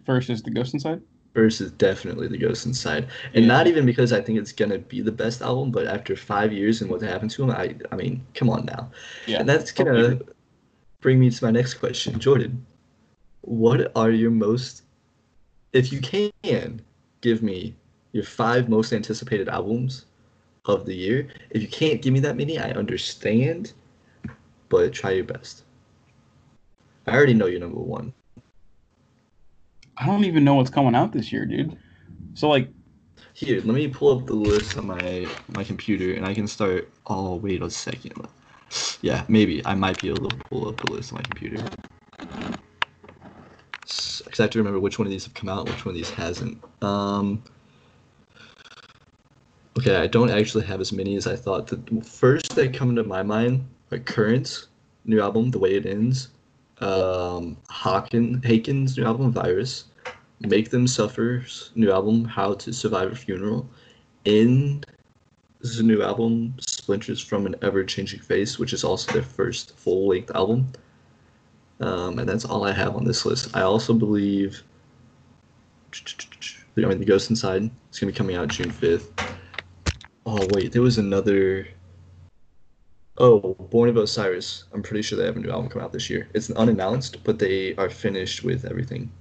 [0.05, 1.01] First is the Ghost Inside.
[1.33, 3.47] First is definitely the Ghost Inside, and Yeah.
[3.47, 6.81] not even because I think it's gonna be the best album, but after five years
[6.81, 8.91] and what happened to him, I I mean, come on now,
[9.27, 10.27] Yeah, and that's totally gonna agree.
[11.01, 12.65] bring me to my next question, Jordan.
[13.41, 14.83] What are your most,
[15.73, 16.81] if you can,
[17.21, 17.75] give me
[18.11, 20.05] your five most anticipated albums
[20.65, 21.27] of the year?
[21.49, 23.73] If you can't give me that many, I understand,
[24.69, 25.63] but try your best.
[27.07, 28.13] I already know your number one.
[29.97, 31.77] I don't even know what's coming out this year, dude.
[32.33, 32.69] So like,
[33.33, 36.89] Here, let me pull up the list on my my computer, and I can start.
[37.07, 38.13] Oh, wait a second.
[39.01, 41.63] Yeah, maybe I might be able to pull up the list on my computer.
[43.81, 45.95] Because I have to remember which one of these have come out, which one of
[45.95, 46.63] these hasn't.
[46.83, 47.43] Um.
[49.77, 51.67] Okay, I don't actually have as many as I thought.
[51.67, 54.67] The first that come to my mind are Currents,
[55.05, 56.29] new album, The Way It Ends.
[56.79, 59.85] Um, Haken, Haken's new album, Virus.
[60.41, 63.69] Make Them Suffer's new album, How to Survive a Funeral.
[64.25, 64.83] In
[65.61, 69.21] this is a new album, Splinters from an Ever Changing Face, which is also their
[69.21, 70.67] first full length album.
[71.79, 73.55] Um, and that's all I have on this list.
[73.55, 74.63] I also believe,
[75.93, 79.37] I mean, The Ghost Inside is going to be coming out June 5th.
[80.25, 81.67] Oh, wait, there was another.
[83.17, 84.65] Oh, Born of Osiris.
[84.73, 86.29] I'm pretty sure they have a new album come out this year.
[86.33, 89.11] It's unannounced, but they are finished with everything.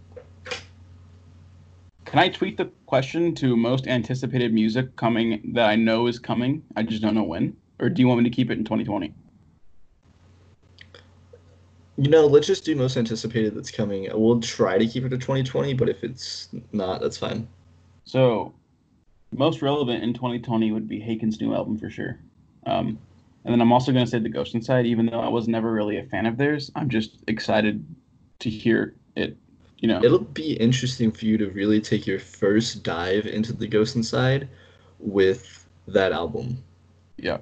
[2.10, 6.62] can I tweet the question to most anticipated music coming that I know is coming?
[6.74, 7.56] I just don't know when.
[7.78, 9.14] Or do you want me to keep it in 2020?
[11.96, 14.08] You know, let's just do most anticipated that's coming.
[14.12, 17.46] We'll try to keep it to 2020, but if it's not, that's fine.
[18.04, 18.54] So,
[19.32, 22.18] most relevant in 2020 would be Haken's new album for sure.
[22.66, 22.98] Um,
[23.44, 25.72] and then I'm also going to say The Ghost Inside, even though I was never
[25.72, 26.70] really a fan of theirs.
[26.74, 27.84] I'm just excited
[28.40, 29.36] to hear it.
[29.78, 33.66] You know, It'll be interesting for you to really take your first dive into the
[33.66, 34.46] Ghost Inside
[34.98, 36.62] with that album.
[37.16, 37.38] yeah.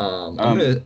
[0.00, 0.82] Um, I'm Um, gonna.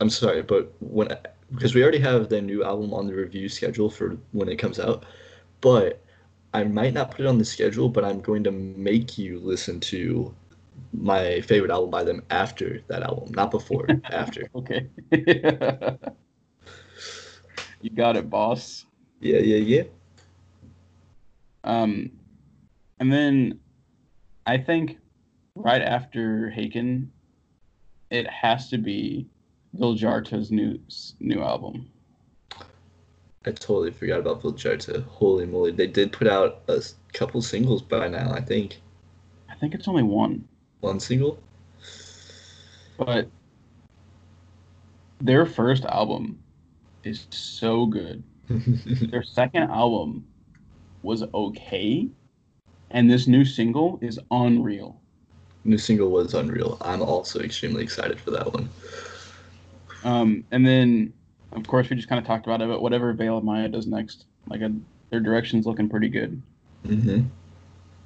[0.00, 1.08] I'm sorry, but when
[1.52, 4.78] because we already have their new album on the review schedule for when it comes
[4.80, 5.04] out,
[5.60, 6.02] but
[6.54, 9.80] I might not put it on the schedule, but I'm going to make you listen
[9.80, 10.34] to
[10.92, 14.48] my favorite album by them after that album, not before, after.
[14.54, 14.88] Okay.
[17.80, 18.84] you got it, boss.
[19.20, 19.82] Yeah, yeah, yeah.
[21.64, 22.10] Um,
[22.98, 23.60] and then
[24.46, 24.98] I think
[25.54, 27.08] right after Haken,
[28.10, 29.28] it has to be
[29.76, 30.78] Vildhjarta's new
[31.20, 31.88] new album.
[33.44, 35.04] I totally forgot about Vildhjarta.
[35.04, 38.32] Holy moly, they did put out a couple singles by now.
[38.32, 38.80] I think
[39.50, 40.46] I think it's only one,
[40.80, 41.42] one single.
[42.98, 43.28] but
[45.20, 46.38] their first album
[47.04, 48.22] is so good.
[48.48, 50.26] Their second album
[51.02, 52.08] was okay,
[52.90, 55.00] and this new single is unreal.
[55.64, 56.76] new single was unreal.
[56.80, 58.68] I'm also extremely excited for that one.
[60.04, 61.12] Um, and then,
[61.52, 63.86] of course, we just kind of talked about it, but whatever Veil of Maya does
[63.86, 64.72] next, like a,
[65.10, 66.40] their direction's looking pretty good.
[66.86, 67.22] Mm-hmm.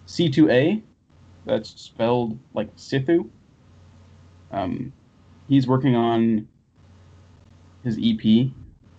[0.06, 0.82] C2A,
[1.44, 3.28] that's spelled like Sithu.
[4.50, 4.92] Um,
[5.48, 6.46] he's working on
[7.84, 8.48] his EP.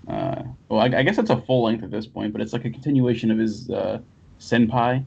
[0.07, 2.65] Uh, well, I, I guess it's a full length at this point, but it's like
[2.65, 3.99] a continuation of his uh,
[4.39, 5.05] Senpai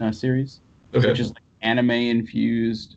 [0.00, 0.60] uh, series,
[0.94, 1.08] Okay.
[1.08, 2.96] which is like anime infused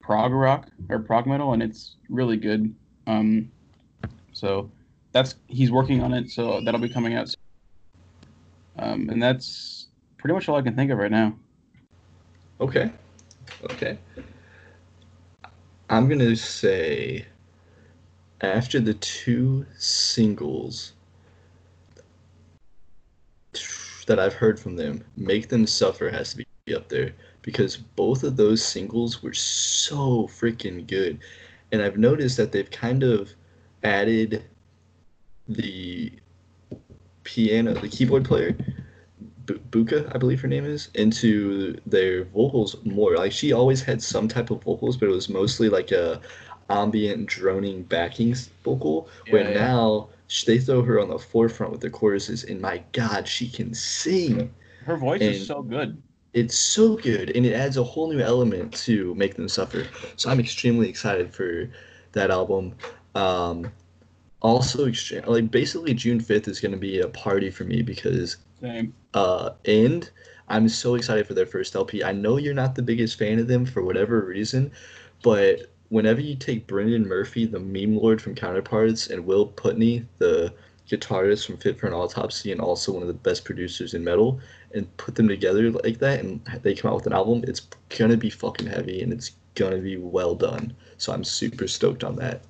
[0.00, 2.74] prog rock or prog metal, and it's really good.
[3.06, 3.50] Um,
[4.32, 4.70] so
[5.14, 7.32] that's he's working on it, so that'll be coming out.
[8.76, 9.86] Um, and that's
[10.18, 11.38] pretty much all I can think of right now.
[12.60, 12.90] Okay.
[13.70, 13.96] Okay.
[15.88, 17.26] I'm gonna say
[18.40, 20.94] after the two singles
[24.06, 28.24] that I've heard from them, Make Them Suffer has to be up there because both
[28.24, 31.20] of those singles were so freaking good.
[31.70, 33.32] And I've noticed that they've kind of
[33.84, 34.44] added
[35.48, 36.12] the
[37.24, 38.56] piano, the keyboard player,
[39.46, 43.16] Bu- Booka, I believe her name is, into their vocals more.
[43.16, 46.20] Like she always had some type of vocals, but it was mostly like a
[46.70, 49.08] ambient droning backing vocal.
[49.30, 49.66] where Yeah, yeah.
[49.66, 50.08] now
[50.46, 54.52] they throw her on the forefront with the choruses, and my God, she can sing.
[54.84, 56.00] Her voice And- is so good.
[56.32, 59.86] It's so good, and it adds a whole new element to make them suffer.
[60.16, 61.70] So I'm extremely excited for
[62.10, 62.74] that album.
[63.14, 63.70] Um,
[64.44, 68.36] also, extre- like basically June 5th is going to be a party for me because
[68.60, 68.94] Same.
[69.14, 70.10] uh end
[70.48, 73.48] i'm so excited for their first lp i know you're not the biggest fan of
[73.48, 74.70] them for whatever reason
[75.22, 80.52] but whenever you take brendan murphy the meme lord from counterparts and will putney the
[80.88, 84.38] guitarist from fit for an autopsy and also one of the best producers in metal
[84.74, 88.16] and put them together like that and they come out with an album it's gonna
[88.16, 90.74] be fucking heavy and it's gonna be well done.
[90.98, 92.42] So i'm super stoked on that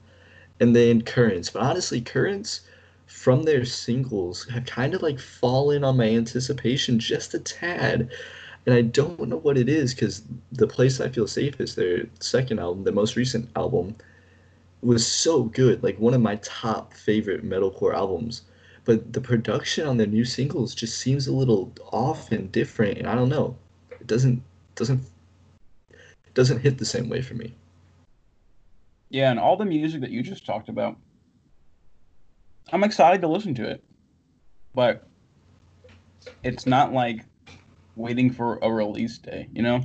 [0.61, 2.61] and then currents but honestly currents
[3.07, 8.11] from their singles have kind of like fallen on my anticipation just a tad.
[8.67, 12.07] And I don't know what it is because The Place I Feel Safe is their
[12.21, 13.95] second album, the most recent album,
[14.83, 15.83] was so good.
[15.83, 18.43] Like one of my top favorite metalcore albums.
[18.85, 23.07] But the production on their new singles just seems a little off and different, and
[23.07, 23.57] I don't know.
[23.91, 24.43] It doesn't
[24.75, 25.01] doesn't
[26.35, 27.55] doesn't hit the same way for me.
[29.11, 30.97] Yeah, and all the music that you just talked about,
[32.73, 33.85] I'm excited to listen to it,
[34.75, 35.07] but
[36.43, 37.25] it's not like
[37.97, 39.49] waiting for a release day.
[39.53, 39.81] You know,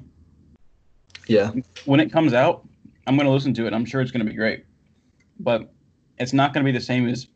[1.27, 1.51] Yeah.
[1.86, 2.67] when it comes out,
[3.05, 3.73] I'm gonna listen to it.
[3.73, 4.65] I'm sure it's gonna be great,
[5.39, 5.71] but
[6.17, 7.27] it's not gonna be the same as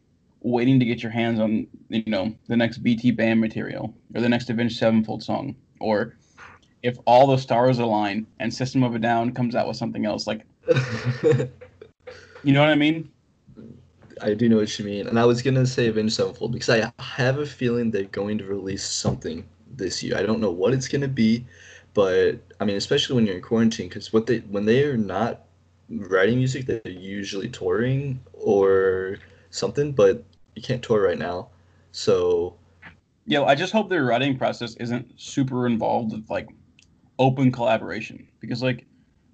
[0.41, 4.49] waiting to get your hands on you know the next BTBAM material or the next
[4.49, 6.15] Avenged Sevenfold song or
[6.81, 10.27] if all the stars align and System of a Down comes out with something else
[10.27, 10.41] like
[12.43, 13.11] you know what I mean?
[14.21, 16.91] I do know what you mean, and I was gonna say Avenged Sevenfold because I
[17.01, 20.17] have a feeling they're going to release something this year.
[20.17, 21.45] I don't know what it's gonna be,
[21.93, 25.45] but I mean, especially when you're in quarantine, because what they when they are not
[25.89, 29.17] writing music, they're usually touring or
[29.49, 29.91] something.
[29.93, 30.23] But
[30.55, 31.49] you can't tour right now,
[31.91, 32.55] so
[33.25, 36.49] Yeah, well, I just hope their writing process isn't super involved with like
[37.19, 38.87] open collaboration because like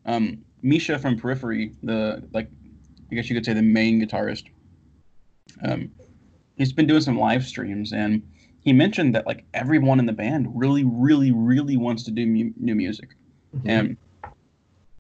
[0.06, 2.50] um Misha from Periphery, the like
[3.12, 4.46] I guess you could say the main guitarist,
[5.64, 5.92] um,
[6.56, 8.22] he's been doing some live streams and
[8.62, 12.54] he mentioned that like everyone in the band really, really, really wants to do mu-
[12.58, 13.10] new music
[13.66, 13.98] and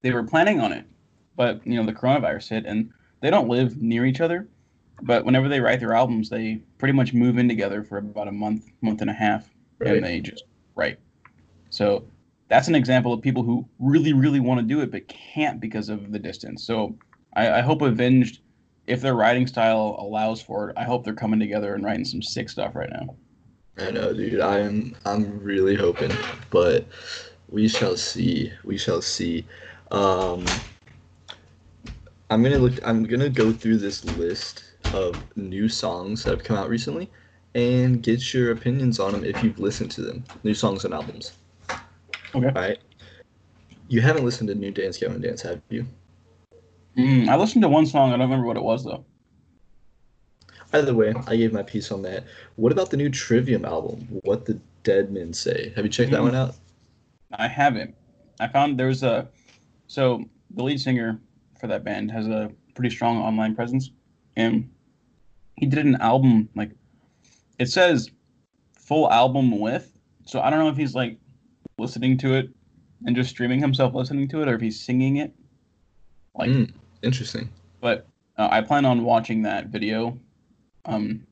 [0.02, 0.86] they were planning on it,
[1.36, 2.90] but you know the coronavirus hit and
[3.22, 4.48] they don't live near each other.
[5.02, 8.32] But whenever they write their albums, they pretty much move in together for about a
[8.34, 9.96] month, month and a half, Right.
[9.96, 10.44] and they just
[10.76, 11.00] write.
[11.70, 12.04] So
[12.50, 15.88] that's an example of people who really, really want to do it but can't because
[15.90, 16.64] of the distance.
[16.66, 16.98] So
[17.34, 18.42] I, I hope Avenged,
[18.88, 22.22] if their writing style allows for it, I hope they're coming together and writing some
[22.22, 23.16] sick stuff right now.
[23.78, 24.42] I know, dude.
[24.42, 26.12] I'm I'm really hoping,
[26.50, 26.86] but
[27.50, 28.52] we shall see.
[28.64, 29.46] We shall see.
[29.92, 30.46] Um,
[32.30, 32.74] I'm gonna look.
[32.86, 34.64] I'm gonna go through this list
[34.94, 37.10] of new songs that have come out recently,
[37.56, 40.24] and get your opinions on them if you've listened to them.
[40.44, 41.34] New songs and albums.
[42.36, 42.48] Okay.
[42.48, 42.80] All right.
[43.88, 45.86] You haven't listened to New Dance Gavin Dance, have you?
[46.98, 48.10] Mm, I listened to one song.
[48.10, 49.06] I don't remember what it was though.
[50.74, 52.26] Either way, I gave my piece on that.
[52.56, 54.08] What about the new Trivium album?
[54.24, 55.74] What the Dead Men Say?
[55.76, 56.26] Have you checked that Mm.
[56.26, 56.56] one out?
[57.32, 57.96] I haven't.
[58.40, 59.28] I found there's a
[59.88, 61.20] so the lead singer
[61.60, 63.92] for that band has a pretty strong online presence,
[64.36, 64.70] and
[65.56, 66.72] he did an album like
[67.58, 68.12] it says
[68.74, 69.92] full album with.
[70.26, 71.18] So I don't know if he's like
[71.78, 72.50] listening to it
[73.06, 75.34] and just streaming himself listening to it, or if he's singing it.
[76.36, 76.72] Like, Mm,
[77.02, 77.50] interesting.
[77.82, 78.08] but
[78.38, 80.18] uh, I plan on watching that video.
[80.86, 81.26] Um,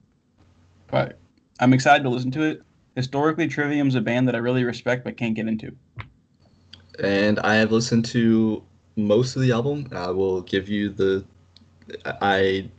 [0.88, 1.20] but
[1.60, 2.62] I'm excited to listen to it.
[2.96, 5.76] Historically, Trivium's a band that I really respect but can't get into.
[7.00, 8.64] And I have listened to
[8.96, 9.88] most of the album.
[9.92, 11.24] I will give you the.
[12.06, 12.70] I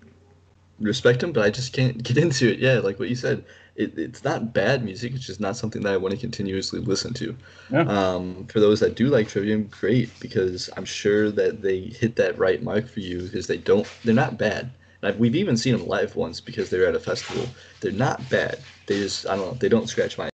[0.80, 2.58] respect them, but I just can't get into it.
[2.58, 3.44] Yeah, like what you said,
[3.78, 5.14] it, it's not bad music.
[5.14, 7.36] It's just not something that I want to continuously listen to.
[7.72, 7.82] Yeah.
[7.82, 12.36] Um, for those that do like Trivium, great because I'm sure that they hit that
[12.36, 13.86] right mark for you because they don't.
[14.04, 14.72] They're not bad.
[15.00, 17.46] And I've, we've even seen them live once because they were at a festival.
[17.80, 18.58] They're not bad.
[18.86, 19.54] They just I don't know.
[19.54, 20.28] They don't scratch my.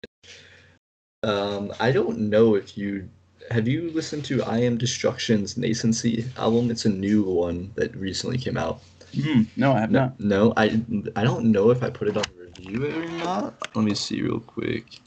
[1.22, 3.09] Um, I don't know if you
[3.51, 6.70] have you listened to I Am Destruction's Nascency album.
[6.70, 8.80] It's a new one that recently came out.
[9.14, 9.47] Mhm.
[9.57, 10.20] No, I have No, not.
[10.20, 10.80] no, I
[11.16, 12.22] I don't know if I put it on
[12.69, 13.55] review or not.
[13.75, 15.01] Let me see real quick.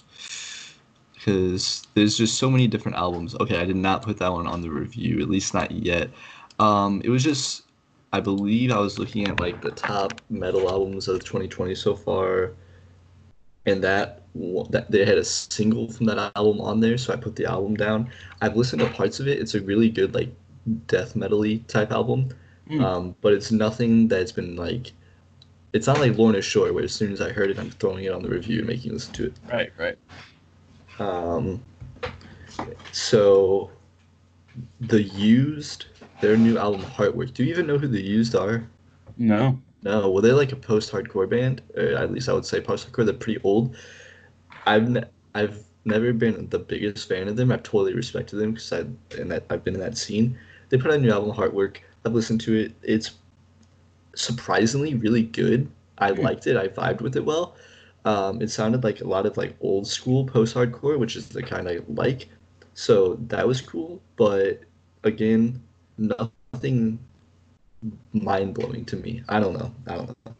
[1.13, 3.35] Because there's just so many different albums.
[3.35, 6.09] Okay, I did not put that one on the review, at least not yet.
[6.59, 7.63] Um, it was just,
[8.11, 12.51] I believe I was looking at like the top metal albums of 2020 so far,
[13.65, 14.23] and that
[14.71, 17.75] that they had a single from that album on there, so I put the album
[17.75, 18.09] down.
[18.41, 19.39] I've listened to parts of it.
[19.39, 20.33] It's a really good like
[20.87, 22.29] death metal-y type album.
[22.69, 22.81] Mm.
[22.81, 24.91] Um, but it's nothing that's been like
[25.73, 28.13] it's not like Lorna Shore where as soon as I heard it I'm throwing it
[28.13, 29.33] on the review and making you listen to it.
[29.51, 29.97] Right, right.
[30.99, 31.63] Um,
[32.91, 33.71] so
[34.81, 35.87] the used
[36.21, 37.33] their new album Heartwork.
[37.33, 38.63] Do you even know who the used are?
[39.17, 39.59] No.
[39.81, 43.05] No, well they're like a post-hardcore band, or at least I would say post-hardcore.
[43.05, 43.75] They're pretty old.
[44.65, 45.03] I've ne-
[45.35, 47.51] I've never been the biggest fan of them.
[47.51, 48.79] I've totally respected them because I
[49.19, 50.37] and that I've been in that scene.
[50.69, 51.77] They put out a new album, Heartwork.
[52.05, 52.73] I've listened to it.
[52.83, 53.11] It's
[54.15, 55.69] surprisingly really good.
[55.97, 56.21] I Hmm.
[56.21, 56.57] liked it.
[56.57, 57.55] I vibed with it well.
[58.05, 61.67] Um, it sounded like a lot of like old school post-hardcore, which is the kind
[61.69, 62.29] I like.
[62.73, 64.01] So that was cool.
[64.17, 64.61] But
[65.03, 65.61] again,
[65.97, 66.99] nothing
[68.13, 69.23] mind blowing to me.
[69.29, 69.73] I don't know.
[69.87, 70.35] I don't know.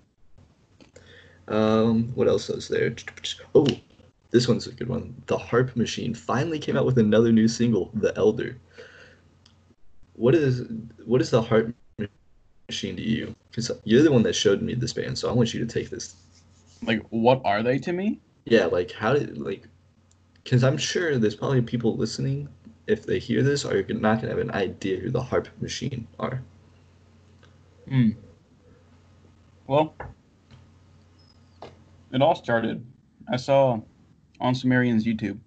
[1.48, 2.96] Um, what else was there?
[3.56, 3.68] Oh,
[4.32, 5.22] this one's a good one.
[5.28, 8.58] The HAARP Machine finally came out with another new single, The Elder.
[10.14, 10.64] What is
[11.06, 11.74] what is the HAARP
[12.74, 13.36] Machine to you?
[13.52, 15.92] Because you're the one that showed me this band, so I want you to take
[15.92, 16.16] this.
[16.82, 18.20] Like, what are they to me?
[18.46, 19.68] Yeah, like how did like?
[20.44, 22.50] Because I'm sure there's probably people listening.
[22.88, 26.42] If they hear this, are not gonna have an idea who the HAARP Machine are.
[27.88, 28.10] Hmm.
[29.68, 29.94] Well,
[32.12, 32.84] it all started.
[33.32, 33.82] I saw
[34.42, 35.38] on Sumerian's YouTube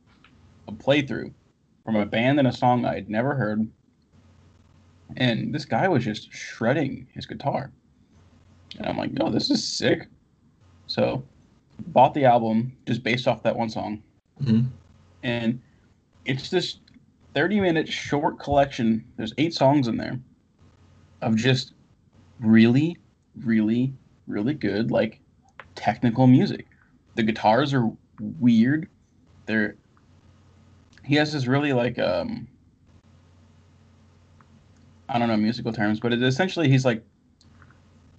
[0.68, 1.33] a playthrough
[1.85, 3.68] from a band and a song I had never heard.
[5.16, 7.70] And this guy was just shredding his guitar.
[8.78, 10.09] And I'm like, yo, this is sick.
[10.86, 11.22] So,
[11.88, 14.02] bought the album just based off that one song.
[14.40, 14.68] Mhm.
[15.22, 15.61] And
[16.24, 16.80] it's this
[17.34, 19.04] 30 minute short collection.
[19.16, 20.18] There's eight songs in there
[21.22, 21.72] of just
[22.40, 22.96] really,
[23.44, 23.92] really,
[24.26, 25.20] really good, like
[25.74, 26.66] technical music.
[27.14, 27.90] The guitars are
[28.40, 28.88] weird.
[29.46, 29.76] They're
[31.04, 32.48] he has this really like um
[35.09, 37.04] I don't know musical terms, but it essentially he's like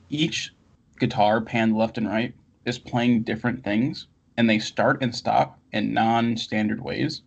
[0.09, 0.53] each
[0.99, 2.33] guitar panned left and right
[2.65, 4.07] is playing different things
[4.38, 7.21] and they start and stop in non-standard ways.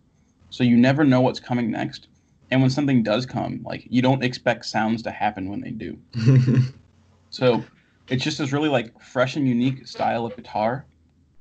[0.49, 2.07] So you never know what's coming next.
[2.49, 5.97] And when something does come, like you don't expect sounds to happen when they do.
[7.31, 7.63] So
[8.09, 10.85] it's just this really like fresh and unique style of guitar,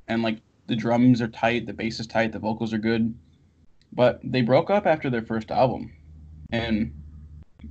[0.08, 3.12] and like the drums are tight, the bass is tight, the vocals are good.
[3.92, 5.92] But they broke up after their first album,
[6.50, 6.94] and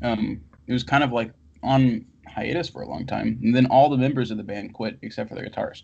[0.01, 1.31] um, it was kind of like
[1.63, 3.39] on hiatus for a long time.
[3.43, 5.83] And then all the members of the band quit except for the guitarist.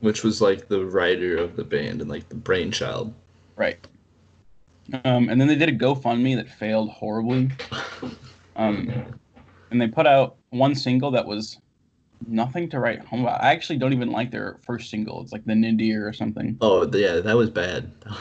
[0.00, 3.14] Which was like the writer of the band and like the brainchild.
[3.56, 3.86] Right.
[5.04, 7.50] Um, and then they did a GoFundMe that failed horribly.
[8.56, 9.18] Um,
[9.72, 11.58] and they put out one single that was
[12.26, 13.42] nothing to write home about.
[13.42, 15.22] I actually don't even like their first single.
[15.22, 16.56] It's like the Nadir or something.
[16.60, 17.90] Oh yeah, that was bad.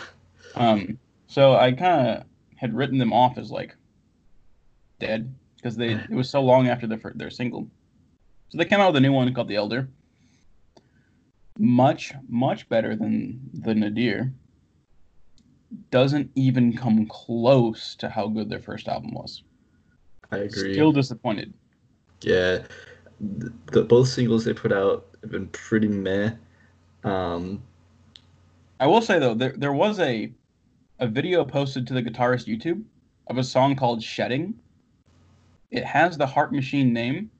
[0.56, 2.26] Um, so I kind of
[2.58, 3.76] had written them off as like
[5.06, 7.70] dead because they it was so long after their their single.
[8.50, 9.90] So they came out with a new one called The Elder.
[11.58, 14.34] Much much better than the Nadir.
[15.90, 19.44] Doesn't even come close to how good their first album was.
[20.32, 20.74] I agree.
[20.74, 21.54] Still disappointed.
[22.22, 22.60] Yeah,
[23.20, 26.32] the, the both singles they put out have been pretty meh.
[27.04, 27.62] Um,
[28.80, 30.32] I will say though, there there was a
[31.00, 32.84] a video posted to the guitarist YouTube
[33.28, 34.60] of a song called Shedding.
[35.74, 37.32] It has the HAARP Machine name,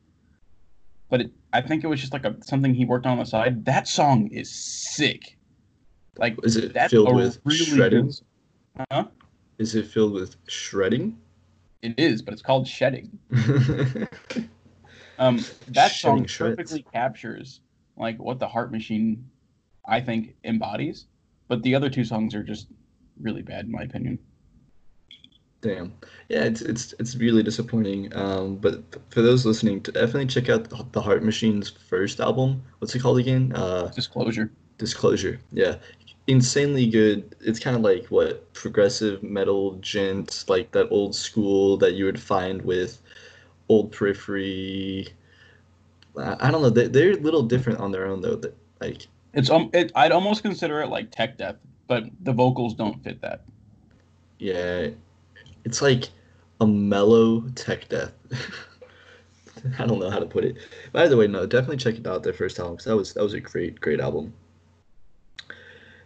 [1.10, 3.26] but it, I think it was just like a something he worked on, on the
[3.26, 3.64] side.
[3.66, 5.38] That song is sick.
[6.18, 8.08] Like is it that's filled with really shredding?
[8.08, 8.86] good.
[8.92, 9.06] Huh?
[9.60, 11.18] Is it filled with shredding?
[11.84, 13.20] It is, but it's called shedding.
[15.20, 15.38] Um,
[15.70, 16.56] that song Shedding shreds.
[16.56, 17.62] perfectly captures
[17.98, 19.30] like what the HAARP Machine,
[19.88, 21.06] I think, embodies.
[21.48, 22.68] But the other two songs are just
[23.22, 24.18] really bad, in my opinion.
[25.64, 25.94] Damn.
[26.30, 28.16] Yeah, it's it's it's really disappointing.
[28.16, 32.64] Um, but for those listening, definitely check out the, the HAARP Machine's first album.
[32.80, 33.54] What's it called again?
[33.56, 34.52] Uh, Disclosure.
[34.78, 35.40] Disclosure.
[35.54, 35.78] Yeah,
[36.28, 37.36] insanely good.
[37.42, 42.22] It's kind of like what progressive metal djent, like that old school that you would
[42.22, 43.02] find with
[43.70, 45.08] old Periphery.
[46.18, 46.70] I, I don't know.
[46.70, 48.36] They, they're a little different on their own though.
[48.36, 51.58] That like It's um, it, I'd almost consider it like tech death,
[51.88, 53.46] but the vocals don't fit that.
[54.40, 54.90] yeah,
[55.66, 56.10] it's like
[56.62, 58.14] a mellow tech death.
[59.80, 60.58] I don't know how to put it.
[60.92, 62.24] By the way, no, definitely check it out.
[62.24, 64.34] Their first album, 'cause that was that was a great great album.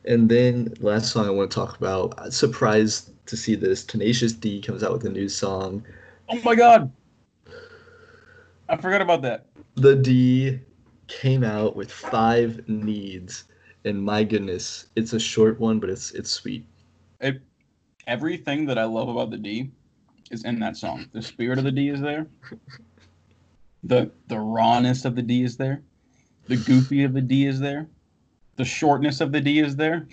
[0.05, 2.13] And then last song I want to talk about.
[2.17, 3.83] I'm surprised to see this.
[3.83, 5.83] Tenacious D comes out with a new song.
[6.29, 6.91] Oh my god!
[8.69, 9.45] I forgot about that.
[9.75, 10.59] The D
[11.07, 13.45] came out with five needs,
[13.85, 16.65] and my goodness, it's a short one, but it's it's sweet.
[17.19, 17.41] It,
[18.07, 19.69] everything that I love about the D
[20.31, 21.05] is in that song.
[21.13, 22.27] The spirit of the D is there.
[23.83, 25.81] The the rawness of the D is there.
[26.47, 27.87] The goofy of the D is there.
[28.55, 30.07] The shortness of the D is there.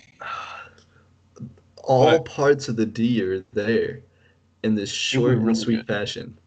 [1.83, 4.01] All But- parts of the D are there
[4.63, 5.87] in this short and sweet good.
[5.87, 6.37] fashion.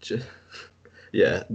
[0.00, 0.22] Ju-
[1.12, 1.42] yeah.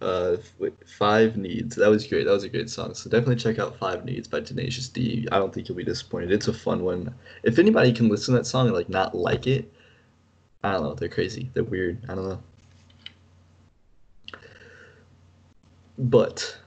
[0.00, 1.76] Uh, wait, Five Needs.
[1.76, 2.24] That was great.
[2.24, 2.94] That was a great song.
[2.94, 5.26] So definitely check out Five Needs by Tenacious D.
[5.32, 6.32] I don't think you'll be disappointed.
[6.32, 7.14] It's a fun one.
[7.42, 9.72] If anybody can listen to that song and like not like it,
[10.62, 10.94] I don't know.
[10.94, 11.50] They're crazy.
[11.54, 11.98] They're weird.
[12.08, 12.42] I don't know.
[15.98, 16.58] But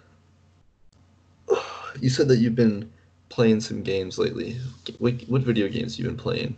[2.02, 2.92] you said that you've been
[3.30, 4.58] playing some games lately.
[4.98, 6.58] What, what video games have you been playing?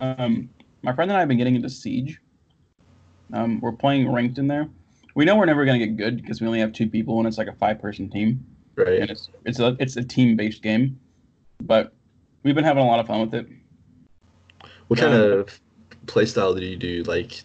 [0.00, 0.48] Um,
[0.82, 2.20] my friend and I have been getting into Siege.
[3.32, 4.68] Um, we're playing ranked in there.
[5.14, 7.38] We know we're never gonna get good because we only have two people and it's
[7.38, 8.44] like a five-person team,
[8.76, 9.10] and Right.
[9.10, 10.98] it's it's a it's a team-based game.
[11.62, 11.92] But
[12.42, 13.46] we've been having a lot of fun with it.
[14.88, 15.60] What kind of
[16.06, 17.04] play style do you do?
[17.04, 17.42] Like,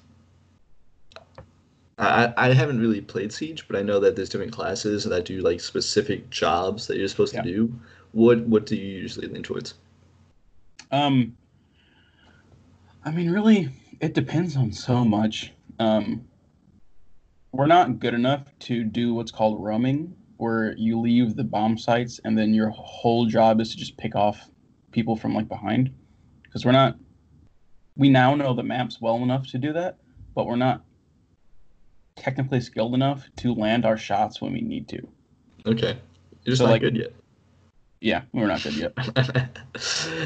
[2.00, 5.40] I I haven't really played Siege, but I know that there's different classes that do
[5.42, 7.44] like specific jobs that you're supposed Yeah.
[7.44, 7.80] to do.
[8.14, 9.76] What what do you usually lean towards?
[10.92, 11.38] Um,
[13.06, 13.70] I mean, really,
[14.02, 15.54] it depends on so much.
[15.78, 16.26] Um,
[17.52, 22.20] we're not good enough to do what's called roaming, where you leave the bomb sites
[22.24, 24.50] and then your whole job is to just pick off
[24.92, 25.92] people from like behind.
[26.44, 26.96] Because we're not,
[27.96, 29.98] we now know the maps well enough to do that,
[30.36, 30.84] but we're not
[32.16, 35.08] technically skilled enough to land our shots when we need to.
[35.66, 35.98] Okay,
[36.44, 37.14] you're just So, not like- good yet.
[38.02, 38.94] Yeah, we're not good yet.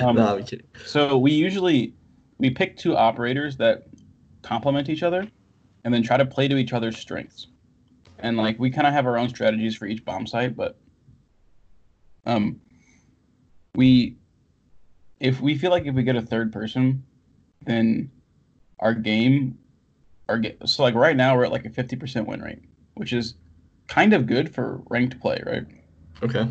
[0.01, 0.65] Um, no, I'm kidding.
[0.86, 1.93] So we usually
[2.38, 3.84] we pick two operators that
[4.41, 5.28] complement each other,
[5.84, 7.47] and then try to play to each other's strengths.
[8.19, 10.77] And like we kind of have our own strategies for each bomb site, but
[12.25, 12.61] um,
[13.75, 14.17] we
[15.19, 17.03] if we feel like if we get a third person,
[17.61, 18.11] then
[18.79, 19.57] our game,
[20.29, 22.61] our ga- so like right now we're at like a fifty percent win rate,
[22.95, 23.36] which is
[23.88, 25.65] kind of good for ranked play, right?
[26.21, 26.47] Okay.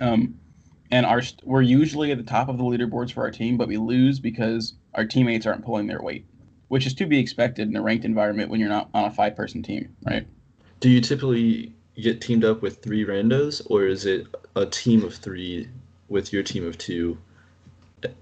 [0.00, 0.38] Um,
[0.90, 3.76] and our we're usually at the top of the leaderboards for our team, but we
[3.76, 6.26] lose because our teammates aren't pulling their weight,
[6.70, 9.34] which is to be expected in a ranked environment when you're not on a five
[9.34, 10.24] person team, right?
[10.78, 15.12] Do you typically get teamed up with three randos, or is it a team of
[15.12, 15.68] three
[16.08, 17.18] with your team of two?
[18.04, 18.14] It's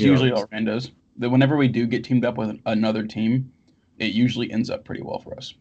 [0.00, 0.08] Yeah.
[0.08, 0.90] usually all randos.
[1.18, 3.52] That whenever we do get teamed up with another team,
[3.98, 5.52] it usually ends up pretty well for us.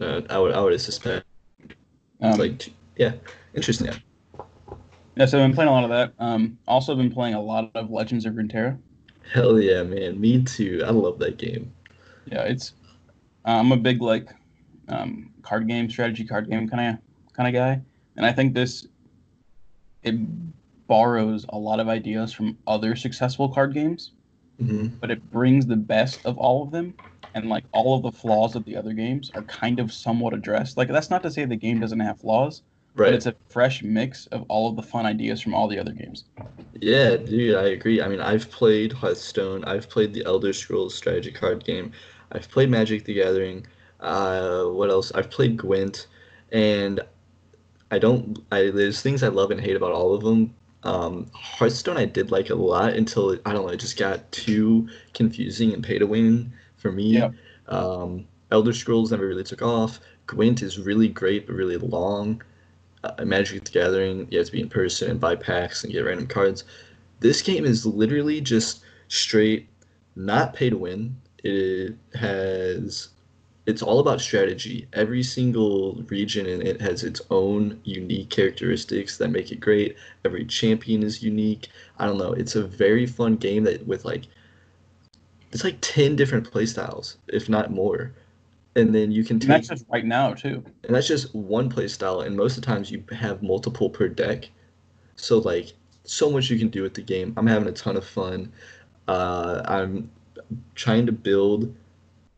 [0.00, 1.26] Uh, I would I would suspect
[2.22, 3.12] Um, like yeah,
[3.54, 3.88] interesting.
[5.14, 6.14] yeah, so I've been playing a lot of that.
[6.18, 8.78] Um, also been playing a lot of Legends of Runeterra.
[9.32, 10.20] Hell yeah, man.
[10.20, 10.82] Me too.
[10.84, 11.72] I love that game.
[12.26, 12.74] Yeah, it's
[13.44, 14.28] I'm a big like
[14.88, 17.80] um, card game strategy card game kind of kind of guy,
[18.16, 18.86] and I think this
[20.02, 20.16] it
[20.86, 24.12] borrows a lot of ideas from other successful card games,
[24.58, 26.94] hmm but it brings the best of all of them,
[27.34, 30.76] and like all of the flaws of the other games are kind of somewhat addressed.
[30.76, 32.62] Like that's not to say the game doesn't have flaws,
[32.96, 33.14] but Right.
[33.14, 36.24] it's a fresh mix of all of the fun ideas from all the other games.
[36.80, 38.00] Yeah, dude, I agree.
[38.02, 39.64] I mean, I've played Hearthstone.
[39.64, 41.92] I've played the Elder Scrolls strategy card game.
[42.32, 43.66] I've played Magic the Gathering.
[44.00, 45.12] Uh, what else?
[45.14, 46.06] I've played Gwent,
[46.52, 47.00] and
[47.90, 48.38] I don't.
[48.50, 50.54] I there's things I love and hate about all of them.
[50.82, 54.30] Um, Hearthstone I did like a lot until it, I don't know, it just got
[54.32, 57.14] too confusing and pay to win for me.
[57.18, 57.34] Yep.
[57.68, 60.00] Um, Elder Scrolls never really took off.
[60.26, 62.42] Gwent is really great but really long.
[63.02, 66.00] Uh, Magic the Gathering, you have to be in person and buy packs and get
[66.04, 66.64] random cards.
[67.20, 69.68] This game is literally just straight,
[70.16, 71.16] not pay to win.
[71.42, 73.08] It has
[73.66, 74.88] it's all about strategy.
[74.92, 79.96] Every single region in it has its own unique characteristics that make it great.
[80.24, 81.68] Every champion is unique.
[81.98, 82.32] I don't know.
[82.32, 84.24] It's a very fun game that with like
[85.52, 88.12] it's like 10 different playstyles, if not more.
[88.76, 90.64] And then you can And take that's just right now too.
[90.84, 94.08] and that's just one play style, and most of the times you have multiple per
[94.08, 94.50] deck.
[95.16, 97.34] So like so much you can do with the game.
[97.36, 98.52] I'm having a ton of fun.
[99.08, 100.10] Uh, I'm
[100.74, 101.74] trying to build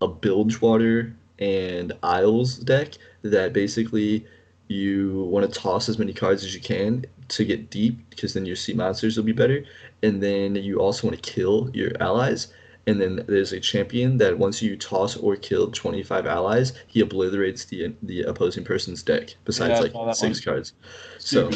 [0.00, 4.26] a Bilgewater and Isles deck that basically
[4.68, 8.46] you want to toss as many cards as you can to get deep because then
[8.46, 9.64] your sea monsters will be better.
[10.02, 12.48] And then you also want to kill your allies.
[12.86, 17.64] And then there's a champion that once you toss or kill 25 allies, he obliterates
[17.64, 20.44] the the opposing person's deck besides Yeah, like six one.
[20.44, 20.72] cards.
[21.18, 21.50] So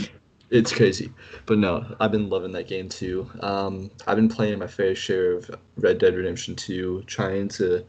[0.51, 1.13] it's crazy.
[1.47, 3.29] But no, I've been loving that game too.
[3.41, 7.85] Um, I've been playing my fair share of Red Dead Redemption 2, trying to.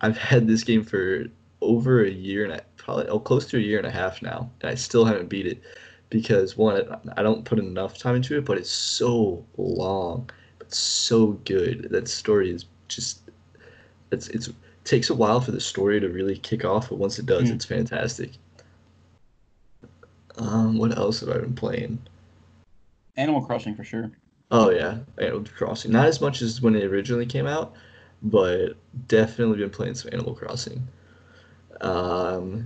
[0.00, 1.26] I've had this game for
[1.60, 4.50] over a year and a, probably oh, close to a year and a half now,
[4.60, 5.62] and I still haven't beat it
[6.10, 6.84] because one,
[7.16, 10.30] I don't put enough time into it, but it's so long,
[10.72, 11.88] so good.
[11.90, 13.20] That story is just.
[14.10, 14.54] It's it's it
[14.84, 17.54] takes a while for the story to really kick off, but once it does, Mm.
[17.54, 18.32] it's fantastic.
[20.36, 21.98] Um, what else have I been playing?
[23.16, 24.10] Animal Crossing for sure.
[24.50, 25.92] Oh yeah, Animal Crossing.
[25.92, 27.74] Not as much as when it originally came out,
[28.22, 28.74] but
[29.08, 30.86] definitely been playing some Animal Crossing.
[31.80, 32.64] Um,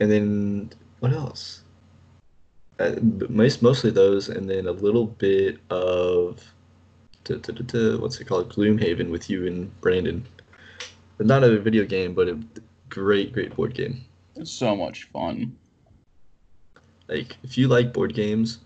[0.00, 0.70] and then
[1.00, 1.62] what else?
[2.78, 2.94] Uh,
[3.28, 6.42] most mostly those, and then a little bit of
[7.24, 8.52] duh, duh, duh, what's it called?
[8.54, 10.26] Gloomhaven with you and Brandon.
[11.16, 12.38] But not a video game, but a
[12.88, 14.04] great, great board game.
[14.36, 15.56] It's so much fun.
[17.08, 18.60] Like if you like board games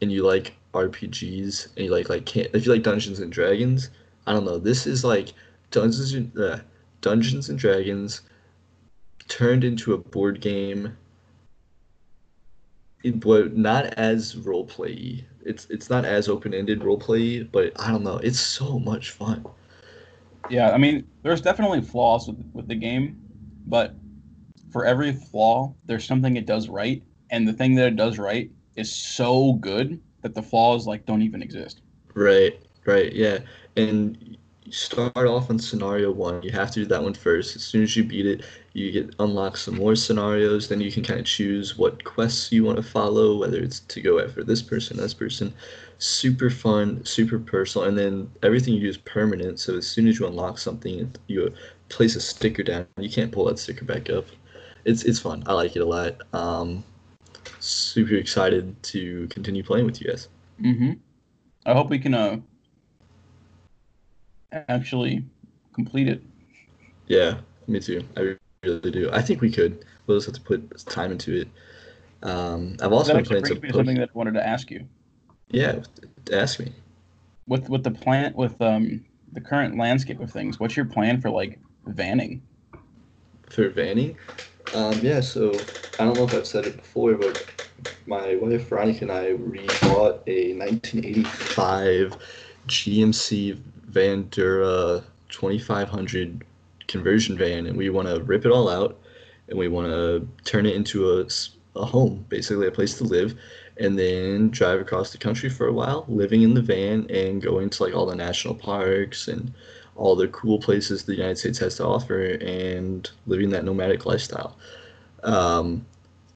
[0.00, 3.90] and you like RPGs and you like like can if you like Dungeons and Dragons,
[4.26, 4.58] I don't know.
[4.58, 5.32] This is like
[5.70, 6.58] Dungeons and uh,
[7.00, 8.22] Dungeons and Dragons
[9.28, 10.96] turned into a board game.
[13.04, 15.24] But not as role play.
[15.46, 18.18] It's it's not as open ended role play, but I don't know.
[18.18, 19.46] It's so much fun.
[20.50, 23.18] Yeah, I mean, there's definitely flaws with, with the game,
[23.66, 23.94] but
[24.70, 28.50] for every flaw, there's something it does right, and the thing that it does right
[28.76, 31.80] is so good that the flaws like don't even exist.
[32.14, 33.38] Right, right, yeah.
[33.76, 34.36] And
[34.70, 36.42] start off on scenario one.
[36.42, 37.56] You have to do that one first.
[37.56, 40.68] As soon as you beat it, you get unlock some more scenarios.
[40.68, 44.00] Then you can kind of choose what quests you want to follow, whether it's to
[44.00, 45.52] go after this person, this person.
[45.98, 49.58] Super fun, super personal, and then everything you do is permanent.
[49.58, 51.52] So as soon as you unlock something, you
[51.88, 52.86] place a sticker down.
[52.98, 54.26] You can't pull that sticker back up.
[54.84, 55.42] It's it's fun.
[55.46, 56.22] I like it a lot.
[56.32, 56.84] Um,
[57.60, 60.28] super excited to continue playing with you guys.
[60.60, 60.92] Mm-hmm.
[61.64, 62.38] I hope we can uh
[64.52, 65.24] actually
[65.74, 66.22] complete it.
[67.06, 68.06] Yeah, me too.
[68.16, 69.10] I really do.
[69.12, 69.84] I think we could.
[70.06, 71.48] We'll just have to put time into it.
[72.22, 73.62] Um, I've also That been playing some.
[73.72, 74.88] something that I wanted to ask you.
[75.50, 75.80] Yeah,
[76.32, 76.72] ask me.
[77.48, 81.30] With with the plant with um the current landscape of things, what's your plan for
[81.30, 82.42] like vanning?
[83.48, 84.16] For Vanny,
[84.72, 85.20] um, yeah.
[85.20, 85.68] So
[85.98, 87.50] I don't know if I've said it before, but
[88.06, 92.16] my wife Veronica and I we bought a 1985
[92.66, 93.58] GMC
[93.90, 96.44] Vandura 2500
[96.86, 98.98] conversion van, and we want to rip it all out,
[99.48, 101.26] and we want to turn it into a,
[101.76, 103.34] a home, basically a place to live,
[103.78, 107.68] and then drive across the country for a while, living in the van and going
[107.68, 109.52] to like all the national parks and
[109.96, 114.56] all the cool places the United States has to offer and living that nomadic lifestyle.
[115.22, 115.84] Um,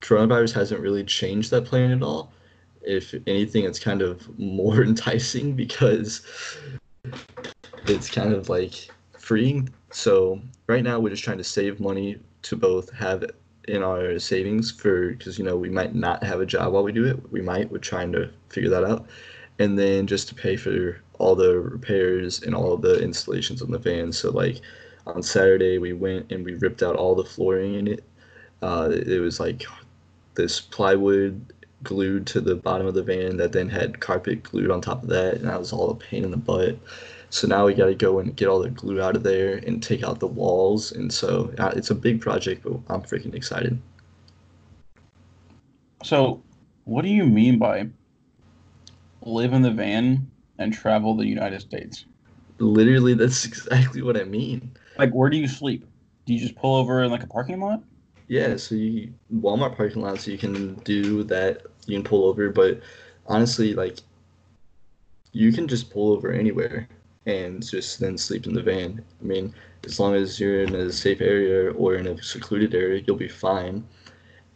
[0.01, 2.33] coronavirus hasn't really changed that plan at all.
[2.83, 6.23] If anything, it's kind of more enticing because
[7.91, 8.89] it's kind of like
[9.19, 9.69] freeing.
[9.91, 13.25] So right now we're just trying to save money to both have
[13.69, 16.93] in our savings for because you know we might not have a job while we
[16.93, 17.33] do it.
[17.33, 17.71] We might.
[17.71, 19.07] We're trying to figure that out,
[19.59, 23.79] and then just to pay for all the repairs and all the installations on the
[23.79, 24.13] van.
[24.13, 24.61] So like
[25.07, 28.05] on Saturday we went and we ripped out all the flooring in it.
[28.63, 29.65] Uh, it was like
[30.35, 34.81] this plywood glued to the bottom of the van that then had carpet glued on
[34.81, 36.79] top of that, and that was all a pain in the butt.
[37.31, 39.81] So now we got to go and get all the glue out of there and
[39.81, 43.81] take out the walls, and so uh, it's a big project, but I'm freaking excited.
[46.03, 46.43] So,
[46.85, 47.89] what do you mean by
[49.23, 50.29] live in the van
[50.59, 52.05] and travel the United States?
[52.59, 54.73] Literally, that's exactly what I mean.
[54.99, 55.87] Like, where do you sleep?
[56.27, 57.81] Do you just pull over in like a parking lot?
[58.27, 61.63] Yeah, so you Walmart parking lots you can do that.
[61.87, 62.81] You can pull over, but
[63.27, 63.99] honestly, like
[65.31, 66.89] you can just pull over anywhere
[67.27, 69.05] and just then sleep in the van.
[69.21, 69.55] I mean,
[69.85, 73.29] as long as you're in a safe area or in a secluded area, you'll be
[73.29, 73.87] fine.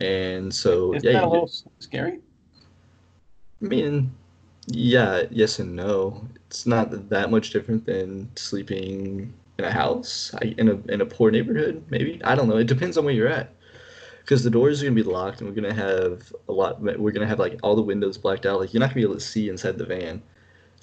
[0.00, 2.20] And so, Isn't yeah, that a little get- scary?
[3.62, 4.12] I mean,
[4.66, 6.26] yeah, yes and no.
[6.46, 11.06] It's not that much different than sleeping in a house, I, in a in a
[11.06, 11.82] poor neighborhood.
[11.90, 12.56] Maybe I don't know.
[12.56, 13.54] It depends on where you're at,
[14.20, 16.80] because the doors are gonna be locked, and we're gonna have a lot.
[16.80, 18.60] We're gonna have like all the windows blacked out.
[18.60, 20.22] Like you're not gonna be able to see inside the van.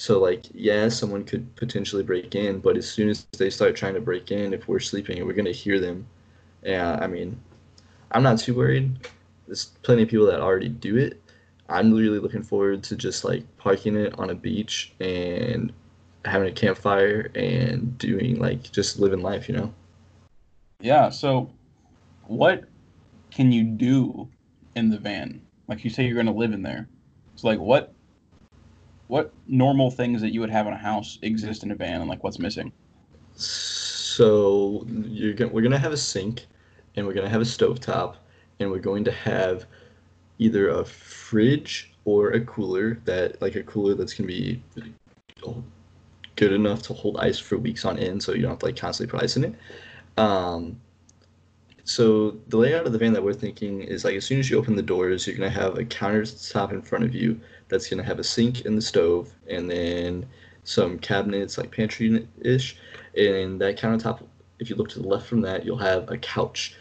[0.02, 3.94] So like, yeah, someone could potentially break in, but as soon as they start trying
[3.94, 6.08] to break in, if we're sleeping, we're gonna hear them.
[6.64, 7.40] Yeah, I mean,
[8.12, 9.08] I'm not too worried.
[9.46, 11.22] There's plenty of people that already do it.
[11.70, 15.72] I'm really looking forward to just like parking it on a beach and
[16.26, 19.72] having a campfire and doing like just living life, you know?
[20.80, 21.10] Yeah.
[21.10, 21.48] So,
[22.24, 22.64] what
[23.30, 24.28] can you do
[24.76, 25.44] in the van?
[25.68, 26.90] Like you say, you're going to live in there.
[27.36, 27.94] So, like, what
[29.12, 32.10] what normal things that you would have in a house exist in a van, and
[32.10, 32.72] like what's missing?
[33.36, 36.46] So you're gonna, we're gonna have a sink
[36.96, 38.16] and we're gonna have a stovetop
[38.62, 39.66] and we're going to have
[40.40, 44.64] either a fridge or a cooler that like a cooler that's gonna be
[46.38, 48.78] good enough to hold ice for weeks on end so you don't have to like
[48.78, 49.56] constantly put ice in it.
[50.18, 50.80] Um,
[51.84, 54.58] so the layout of the van that we're thinking is like as soon as you
[54.58, 58.20] open the doors, you're gonna have a countertop in front of you that's gonna have
[58.20, 60.26] a sink in the stove and then
[60.64, 62.78] some cabinets like pantry ish.
[63.18, 64.24] And that countertop,
[64.60, 66.76] if you look to the left from that, you'll have a couch,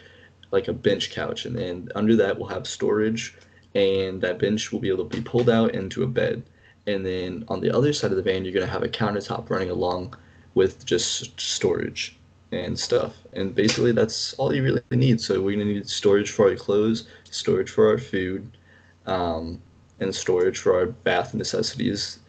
[0.51, 3.35] like a bench couch, and then under that we'll have storage,
[3.73, 6.43] and that bench will be able to be pulled out into a bed.
[6.85, 9.71] And then on the other side of the van, you're gonna have a countertop running
[9.71, 10.15] along
[10.53, 12.17] with just storage
[12.51, 13.15] and stuff.
[13.33, 15.21] And basically, that's all you really need.
[15.21, 18.57] So we're gonna need storage for our clothes, storage for our food,
[19.05, 19.61] um,
[19.99, 22.19] and storage for our bath necessities.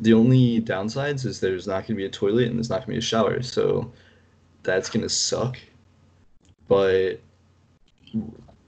[0.00, 2.98] The only downsides is there's not gonna be a toilet and there's not gonna be
[2.98, 3.42] a shower.
[3.42, 3.92] So
[4.62, 5.58] that's gonna suck.
[6.66, 7.20] But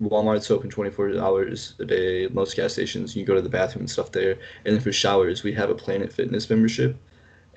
[0.01, 2.29] Walmart's open 24 hours a day.
[2.29, 4.39] Most gas stations, you go to the bathroom and stuff there.
[4.65, 6.97] And then for showers, we have a Planet Fitness membership,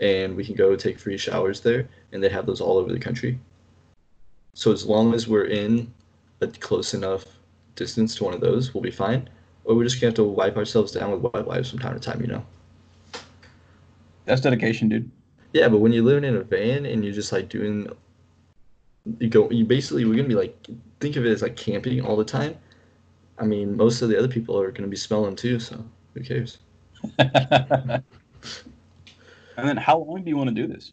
[0.01, 1.87] and we can go take free showers there.
[2.11, 3.39] And they have those all over the country.
[4.53, 5.93] So as long as we're in
[6.41, 7.25] a close enough
[7.75, 9.29] distance to one of those, we'll be fine.
[9.63, 11.99] Or we're just gonna have to wipe ourselves down with wet wipes from time to
[11.99, 12.45] time, you know.
[14.25, 15.09] That's dedication, dude.
[15.53, 17.89] Yeah, but when you're living in a van and you're just like doing,
[19.19, 20.55] you go, you basically we're gonna be like,
[20.99, 22.55] think of it as like camping all the time.
[23.37, 25.83] I mean, most of the other people are gonna be smelling too, so
[26.13, 26.57] who cares?
[29.59, 30.91] and then, how long do you want to do this?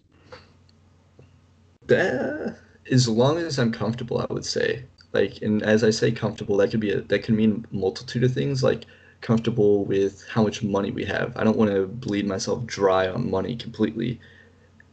[1.86, 2.58] That,
[2.90, 4.84] as long as I'm comfortable, I would say.
[5.12, 8.32] Like, and as I say comfortable, that could be a, that could mean multitude of
[8.32, 8.62] things.
[8.62, 8.84] Like
[9.20, 11.36] comfortable with how much money we have.
[11.36, 14.20] I don't want to bleed myself dry on money completely.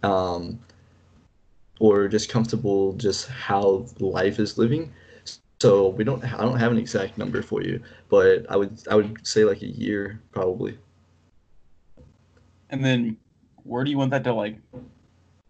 [0.02, 0.60] Um,
[1.80, 4.94] or just comfortable just how life is living.
[5.60, 8.96] So we don't I don't have an exact number for you, but I would I
[8.96, 10.78] would say like a year probably.
[12.70, 13.18] And then,
[13.64, 14.58] where do you want that to like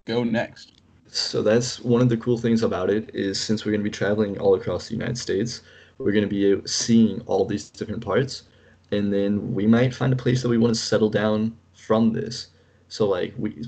[0.06, 0.82] go next?
[1.08, 3.96] So that's one of the cool things about it is since we're going to be
[3.96, 5.62] traveling all across the United States,
[6.00, 8.44] we're going to be seeing all these different parts,
[8.92, 12.48] and then we might find a place that we want to settle down from this.
[12.88, 13.66] So like we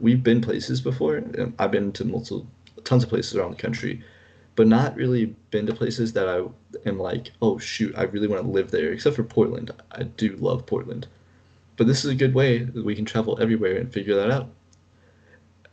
[0.00, 1.22] we've been places before.
[1.58, 2.46] I've been to multiple
[2.84, 4.02] tons of places around the country,
[4.56, 6.44] but not really been to places that I
[6.88, 8.92] am like, oh shoot, I really want to live there.
[8.92, 11.08] Except for Portland, I do love Portland,
[11.80, 14.50] but this is a good way that we can travel everywhere and figure that out.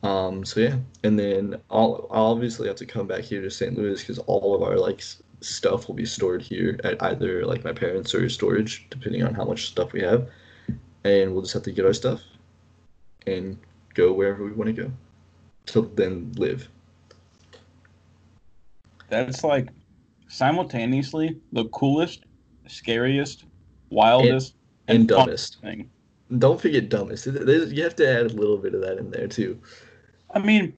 [0.09, 3.77] Um, so yeah, and then I'll, I'll obviously have to come back here to St.
[3.77, 5.03] Louis because all of our like
[5.41, 9.43] stuff will be stored here at either like my parents or storage, depending on how
[9.43, 10.29] much stuff we have,
[11.03, 12.21] and we'll just have to get our stuff
[13.25, 13.57] and
[13.93, 14.89] go wherever we want to go
[15.65, 16.69] to then live.
[19.09, 19.67] That's like
[20.29, 22.23] simultaneously the coolest,
[22.65, 23.43] scariest,
[23.89, 24.53] wildest,
[24.87, 25.61] and fun dumbest.
[25.61, 25.89] thing.
[26.37, 27.25] Don't forget dumbest.
[27.33, 29.59] There's- You have to add a little bit of that in there too.
[30.31, 30.73] I mean,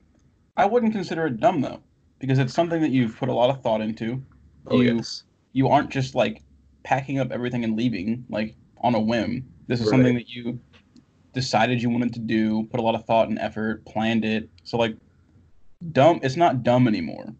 [0.56, 1.80] I wouldn't consider it dumb though,
[2.18, 4.22] because it's something that you've put a lot of thought into.
[4.66, 5.24] Oh you yes.
[5.52, 6.42] you aren't just like
[6.84, 9.44] packing up everything and leaving like on a whim.
[9.66, 10.58] This is something that you
[11.32, 14.48] decided you wanted to do, put a lot of thought and effort, planned it.
[14.64, 14.96] So like
[15.92, 17.34] dumb it's not dumb anymore.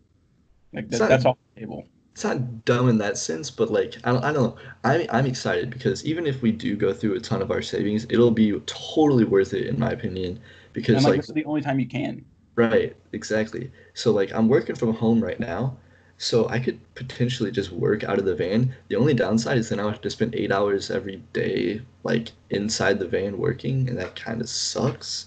[0.72, 1.86] Like that, not- that's off the table.
[2.14, 4.62] It's not dumb in that sense, but like I don't, I don't know.
[4.84, 8.06] I'm I'm excited because even if we do go through a ton of our savings,
[8.10, 10.40] it'll be totally worth it in my opinion.
[10.72, 12.24] Because And like like this is the only time you can.
[12.56, 13.70] right, exactly.
[13.94, 15.78] So like I'm working from home right now,
[16.18, 18.74] So I could potentially just work out of the van.
[18.88, 22.32] The only downside is then I would have to spend eight hours every day, like
[22.50, 25.26] inside the van working, and that kind of sucks.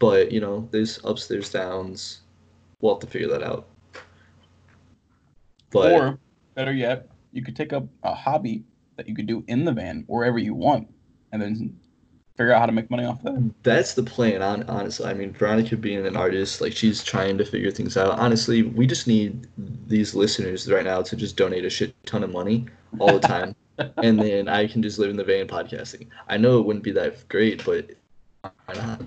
[0.00, 2.22] But you know, there's ups, there's downs.
[2.80, 3.68] We'll have to figure that out.
[5.72, 6.18] But or
[6.54, 8.64] better yet, you could take up a hobby
[8.96, 10.88] that you could do in the van wherever you want,
[11.32, 11.76] and then
[12.36, 13.52] figure out how to make money off that.
[13.62, 14.42] that's the plan.
[14.42, 18.18] On honestly, I mean, Veronica being an artist, like she's trying to figure things out.
[18.18, 19.46] Honestly, we just need
[19.86, 22.66] these listeners right now to just donate a shit ton of money
[22.98, 23.54] all the time,
[23.96, 26.08] and then I can just live in the van podcasting.
[26.28, 27.90] I know it wouldn't be that great, but
[28.42, 29.02] why not?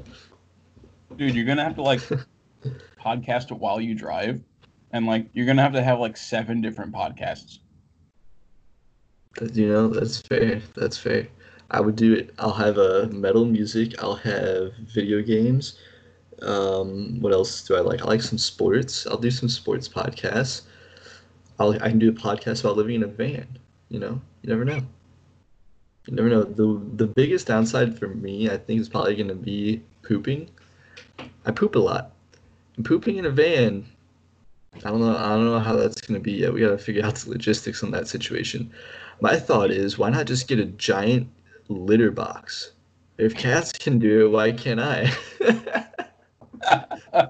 [1.17, 2.01] Dude, you're gonna have to like
[2.99, 4.41] podcast it while you drive,
[4.95, 7.59] and like you're gonna have to have like seven different podcasts.
[9.53, 10.61] You know, that's fair.
[10.75, 11.27] That's fair.
[11.71, 12.33] I would do it.
[12.39, 14.01] I'll have a metal music.
[14.01, 15.77] I'll have video games.
[16.41, 18.01] Um, what else do I like?
[18.01, 19.05] I like some sports.
[19.05, 20.61] I'll do some sports podcasts.
[21.59, 23.47] I'll, I can do a podcast about living in a van.
[23.89, 24.79] You know, you never know.
[26.07, 26.43] You never know.
[26.43, 30.49] The the biggest downside for me, I think, is probably going to be pooping.
[31.45, 32.11] I poop a lot.
[32.77, 33.85] And pooping in a van,
[34.83, 35.15] I don't know.
[35.15, 36.53] I don't know how that's going to be yet.
[36.53, 38.71] We got to figure out the logistics on that situation.
[39.21, 41.29] My thought is, why not just get a giant
[41.69, 42.71] litter box?
[43.17, 45.11] If cats can do it, why can't I?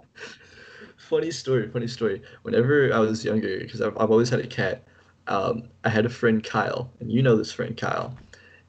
[0.98, 2.22] funny story, funny story.
[2.42, 4.84] Whenever I was younger, because I've, I've always had a cat,
[5.28, 8.18] um, I had a friend Kyle, and you know this friend Kyle.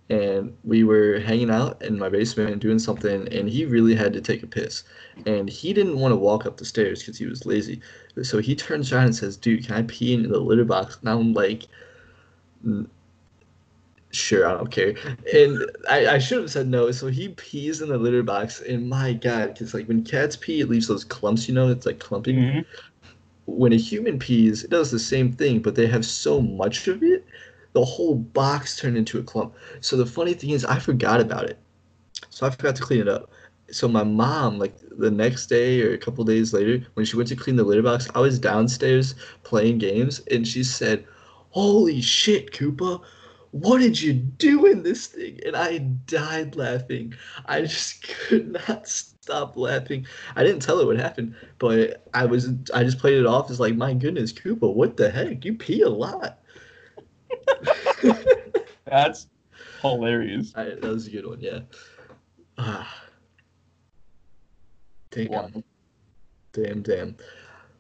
[0.09, 4.13] And we were hanging out in my basement and doing something, and he really had
[4.13, 4.85] to take a piss.
[5.27, 7.81] And he didn't want to walk up the stairs because he was lazy.
[8.23, 10.99] So he turns around and says, Dude, can I pee in the litter box?
[11.01, 11.65] And I'm like,
[14.13, 14.95] Sure, I don't care.
[15.35, 15.59] And
[15.91, 16.91] I, I should have said no.
[16.93, 20.61] So he pees in the litter box, and my God, because like when cats pee,
[20.61, 22.37] it leaves those clumps, you know, it's like clumping.
[22.37, 22.65] Mhm.
[23.47, 27.03] When a human pees, it does the same thing, but they have so much of
[27.03, 27.27] it,
[27.77, 29.55] the whole box turned into a clump.
[29.83, 31.59] So the funny thing is, I forgot about it.
[32.31, 33.31] So I forgot to clean it up.
[33.71, 37.29] So my mom, like the next day or a couple days later, when she went
[37.29, 41.05] to clean the litter box, I was downstairs playing games, and she said,
[41.51, 43.03] "Holy shit, Koopa!
[43.51, 47.13] What did you do in this thing?" And I died laughing.
[47.45, 50.07] I just could not stop laughing.
[50.35, 53.61] I didn't tell her what happened, but I was I just played it off as
[53.61, 55.45] like, "My goodness, Koopa, what the heck?
[55.45, 56.39] You pee a lot."
[58.85, 59.29] That's
[59.81, 60.53] hilarious.
[60.55, 61.61] I, that was a good one, yeah.
[62.59, 63.03] Ah.
[65.11, 65.29] Damn.
[65.29, 65.51] Wow.
[66.53, 67.17] Damn, damn.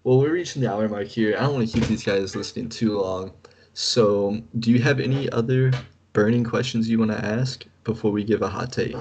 [0.04, 1.36] Well, we're reaching the hour mark here.
[1.36, 3.32] I don't want to keep these guys listening too long.
[3.74, 5.72] So, do you have any other
[6.12, 8.96] burning questions you want to ask before we give a hot take?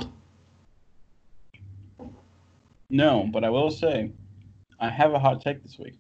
[2.90, 4.12] No, but I will say,
[4.80, 5.96] I have a hot take this week.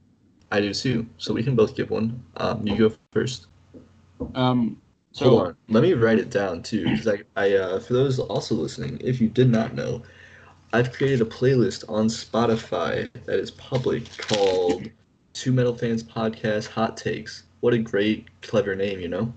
[0.52, 1.08] I do too.
[1.18, 2.24] So we can both give one.
[2.38, 3.48] Um, you go first.
[4.34, 5.58] Um, so Hold on.
[5.70, 9.22] Let me write it down too, because I, I uh, for those also listening, if
[9.22, 10.04] you did not know,
[10.74, 14.90] I've created a playlist on Spotify that is public called
[15.34, 17.44] Two Metal Fans Podcast Hot Takes.
[17.62, 19.34] What a great, clever name, you know.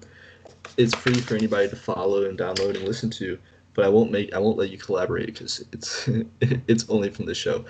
[0.76, 3.38] It's free for anybody to follow and download and listen to,
[3.74, 6.08] but I won't make I won't let you collaborate because it's
[6.40, 7.64] it's only from the show.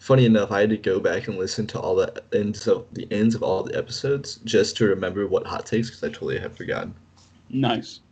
[0.00, 3.06] Funny enough, I had to go back and listen to all the ends of the
[3.12, 6.56] ends of all the episodes just to remember what hot takes because I totally have
[6.56, 6.94] forgotten.
[7.50, 8.00] nice.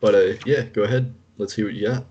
[0.00, 1.12] But uh, yeah, go ahead.
[1.38, 2.04] Let's hear what you got.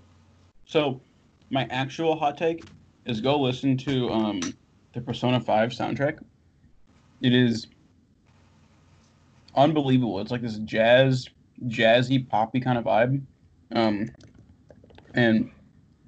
[0.66, 1.00] so,
[1.48, 2.64] my actual hot take
[3.06, 4.40] is go listen to um,
[4.92, 6.18] the Persona 5 soundtrack.
[7.22, 7.68] It is
[9.54, 10.20] unbelievable.
[10.20, 11.28] It's like this jazz,
[11.66, 13.22] jazzy, poppy kind of vibe.
[13.72, 14.10] Um,
[15.14, 15.50] and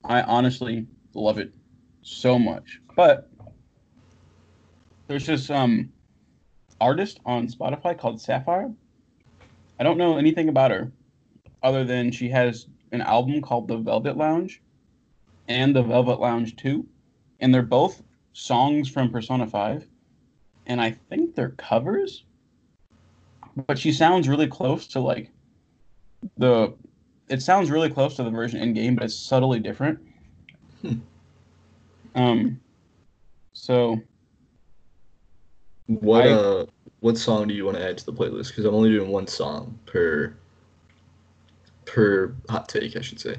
[0.05, 1.51] I honestly love it
[2.03, 2.81] so much.
[2.97, 3.29] But
[5.07, 5.93] there's this um,
[6.81, 8.73] artist on Spotify called Sapphire.
[9.79, 10.93] I don't know anything about her
[11.63, 14.63] other than she has an album called The Velvet Lounge
[15.49, 16.87] and The Velvet Lounge 2.
[17.41, 19.87] And they're both songs from Persona 5.
[20.67, 22.25] And I think they're covers.
[23.67, 25.31] But she sounds really close to like
[26.37, 26.75] the
[27.29, 30.01] it sounds really close to the version in game, but it's subtly different.
[30.83, 30.99] Hmm.
[32.15, 32.61] Um
[33.53, 34.01] so
[35.87, 36.67] What I- uh,
[37.01, 38.49] what song do you want to add to the playlist?
[38.49, 40.35] Because I'm only doing one song per
[41.87, 43.37] per hot take, I should say.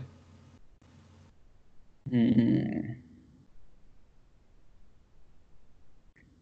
[2.12, 2.96] mm,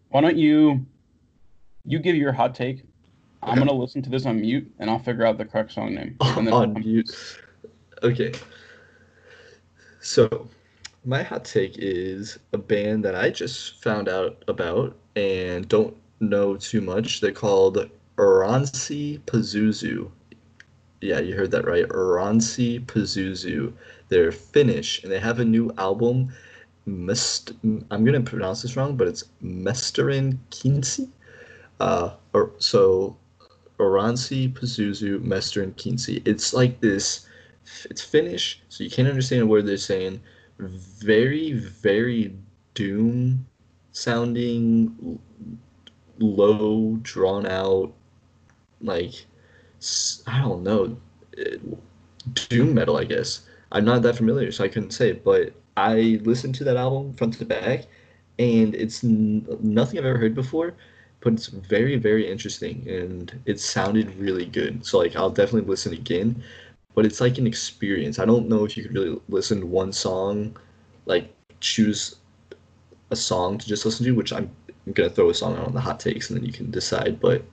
[0.10, 0.86] why don't you
[1.86, 2.84] you give your hot take?
[3.42, 3.60] I'm Okay.
[3.68, 6.18] gonna listen to this on mute and I'll figure out the correct song name.
[6.38, 7.10] And then on mute.
[8.04, 8.32] Okay.
[10.02, 10.50] So,
[11.06, 16.56] my hot take is a band that I just found out about and don't know
[16.56, 17.22] too much.
[17.22, 20.12] They're called Oranssi Pazuzu.
[21.02, 21.88] Yeah, you heard that right.
[21.88, 23.74] Oranssi Pazuzu.
[24.10, 26.34] They're Finnish and they have a new album.
[26.86, 31.08] Mest- I'm gonna pronounce this wrong, but it's Mestarin Kynsi.
[31.80, 33.16] Uh, or so
[33.80, 36.22] Oranssi Pazuzu Mestarin Kynsi.
[36.26, 37.26] It's like this.
[37.90, 40.20] It's Finnish, so you can't understand a word they're saying.
[40.60, 42.36] Very, very
[42.76, 43.48] doom
[43.92, 45.20] sounding,
[46.20, 47.94] low, drawn out,
[48.82, 49.26] like
[50.28, 50.98] I don't know,
[52.34, 52.98] doom metal.
[52.98, 53.42] I guess
[53.72, 55.14] I'm not that familiar, so I couldn't say.
[55.14, 57.86] But I listened to that album front to back,
[58.38, 60.74] and it's n- nothing I've ever heard before.
[61.22, 64.86] But it's very, very interesting, and it sounded really good.
[64.86, 66.44] So like, I'll definitely listen again.
[66.96, 68.20] But it's like an experience.
[68.20, 70.58] I don't know if you could really listen to one song,
[71.06, 72.16] like choose
[73.12, 74.50] a song to just listen to, which I'm,
[74.86, 77.20] I'm gonna throw a song out on the hot takes, and then you can decide.
[77.20, 77.44] But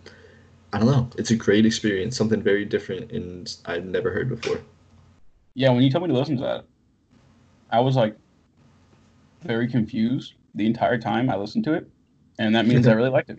[0.73, 1.09] I don't know.
[1.17, 4.61] It's a great experience, something very different, and I've never heard before.
[5.55, 6.65] Yeah, when you told me to listen to that,
[7.71, 8.17] I was like
[9.43, 11.89] very confused the entire time I listened to it,
[12.39, 13.39] and that means I really liked it.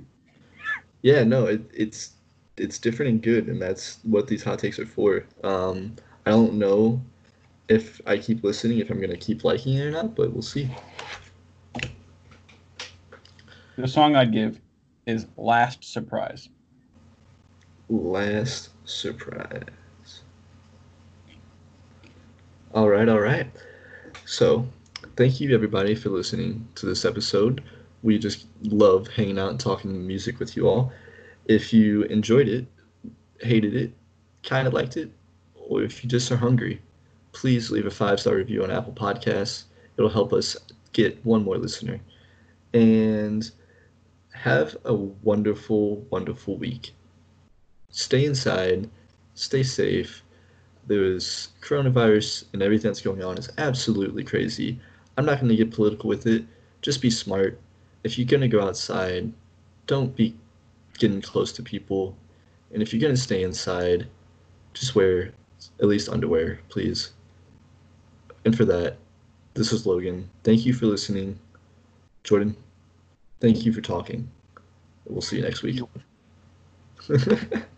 [1.01, 2.13] Yeah, no, it, it's
[2.57, 5.25] it's different and good, and that's what these hot takes are for.
[5.43, 5.95] Um,
[6.25, 7.01] I don't know
[7.69, 10.69] if I keep listening, if I'm gonna keep liking it or not, but we'll see.
[13.77, 14.59] The song I'd give
[15.05, 16.49] is "Last Surprise."
[17.89, 20.23] Last surprise.
[22.73, 23.47] All right, all right.
[24.25, 24.67] So,
[25.15, 27.63] thank you everybody for listening to this episode.
[28.03, 30.91] We just love hanging out and talking music with you all.
[31.47, 32.67] If you enjoyed it,
[33.39, 33.93] hated it,
[34.43, 35.11] kind of liked it,
[35.55, 36.81] or if you just are hungry,
[37.31, 39.63] please leave a five star review on Apple Podcasts.
[39.97, 40.57] It'll help us
[40.93, 41.99] get one more listener.
[42.73, 43.49] And
[44.31, 46.93] have a wonderful, wonderful week.
[47.89, 48.89] Stay inside,
[49.33, 50.23] stay safe.
[50.85, 54.79] There's coronavirus and everything that's going on is absolutely crazy.
[55.17, 56.45] I'm not going to get political with it.
[56.81, 57.59] Just be smart.
[58.03, 59.33] If you're going to go outside,
[59.87, 60.35] don't be
[60.97, 62.15] getting close to people.
[62.73, 64.07] And if you're going to stay inside,
[64.73, 65.33] just wear
[65.79, 67.11] at least underwear, please.
[68.45, 68.97] And for that,
[69.53, 70.29] this is Logan.
[70.43, 71.39] Thank you for listening.
[72.23, 72.55] Jordan,
[73.39, 74.29] thank you for talking.
[75.05, 75.81] We'll see you next week.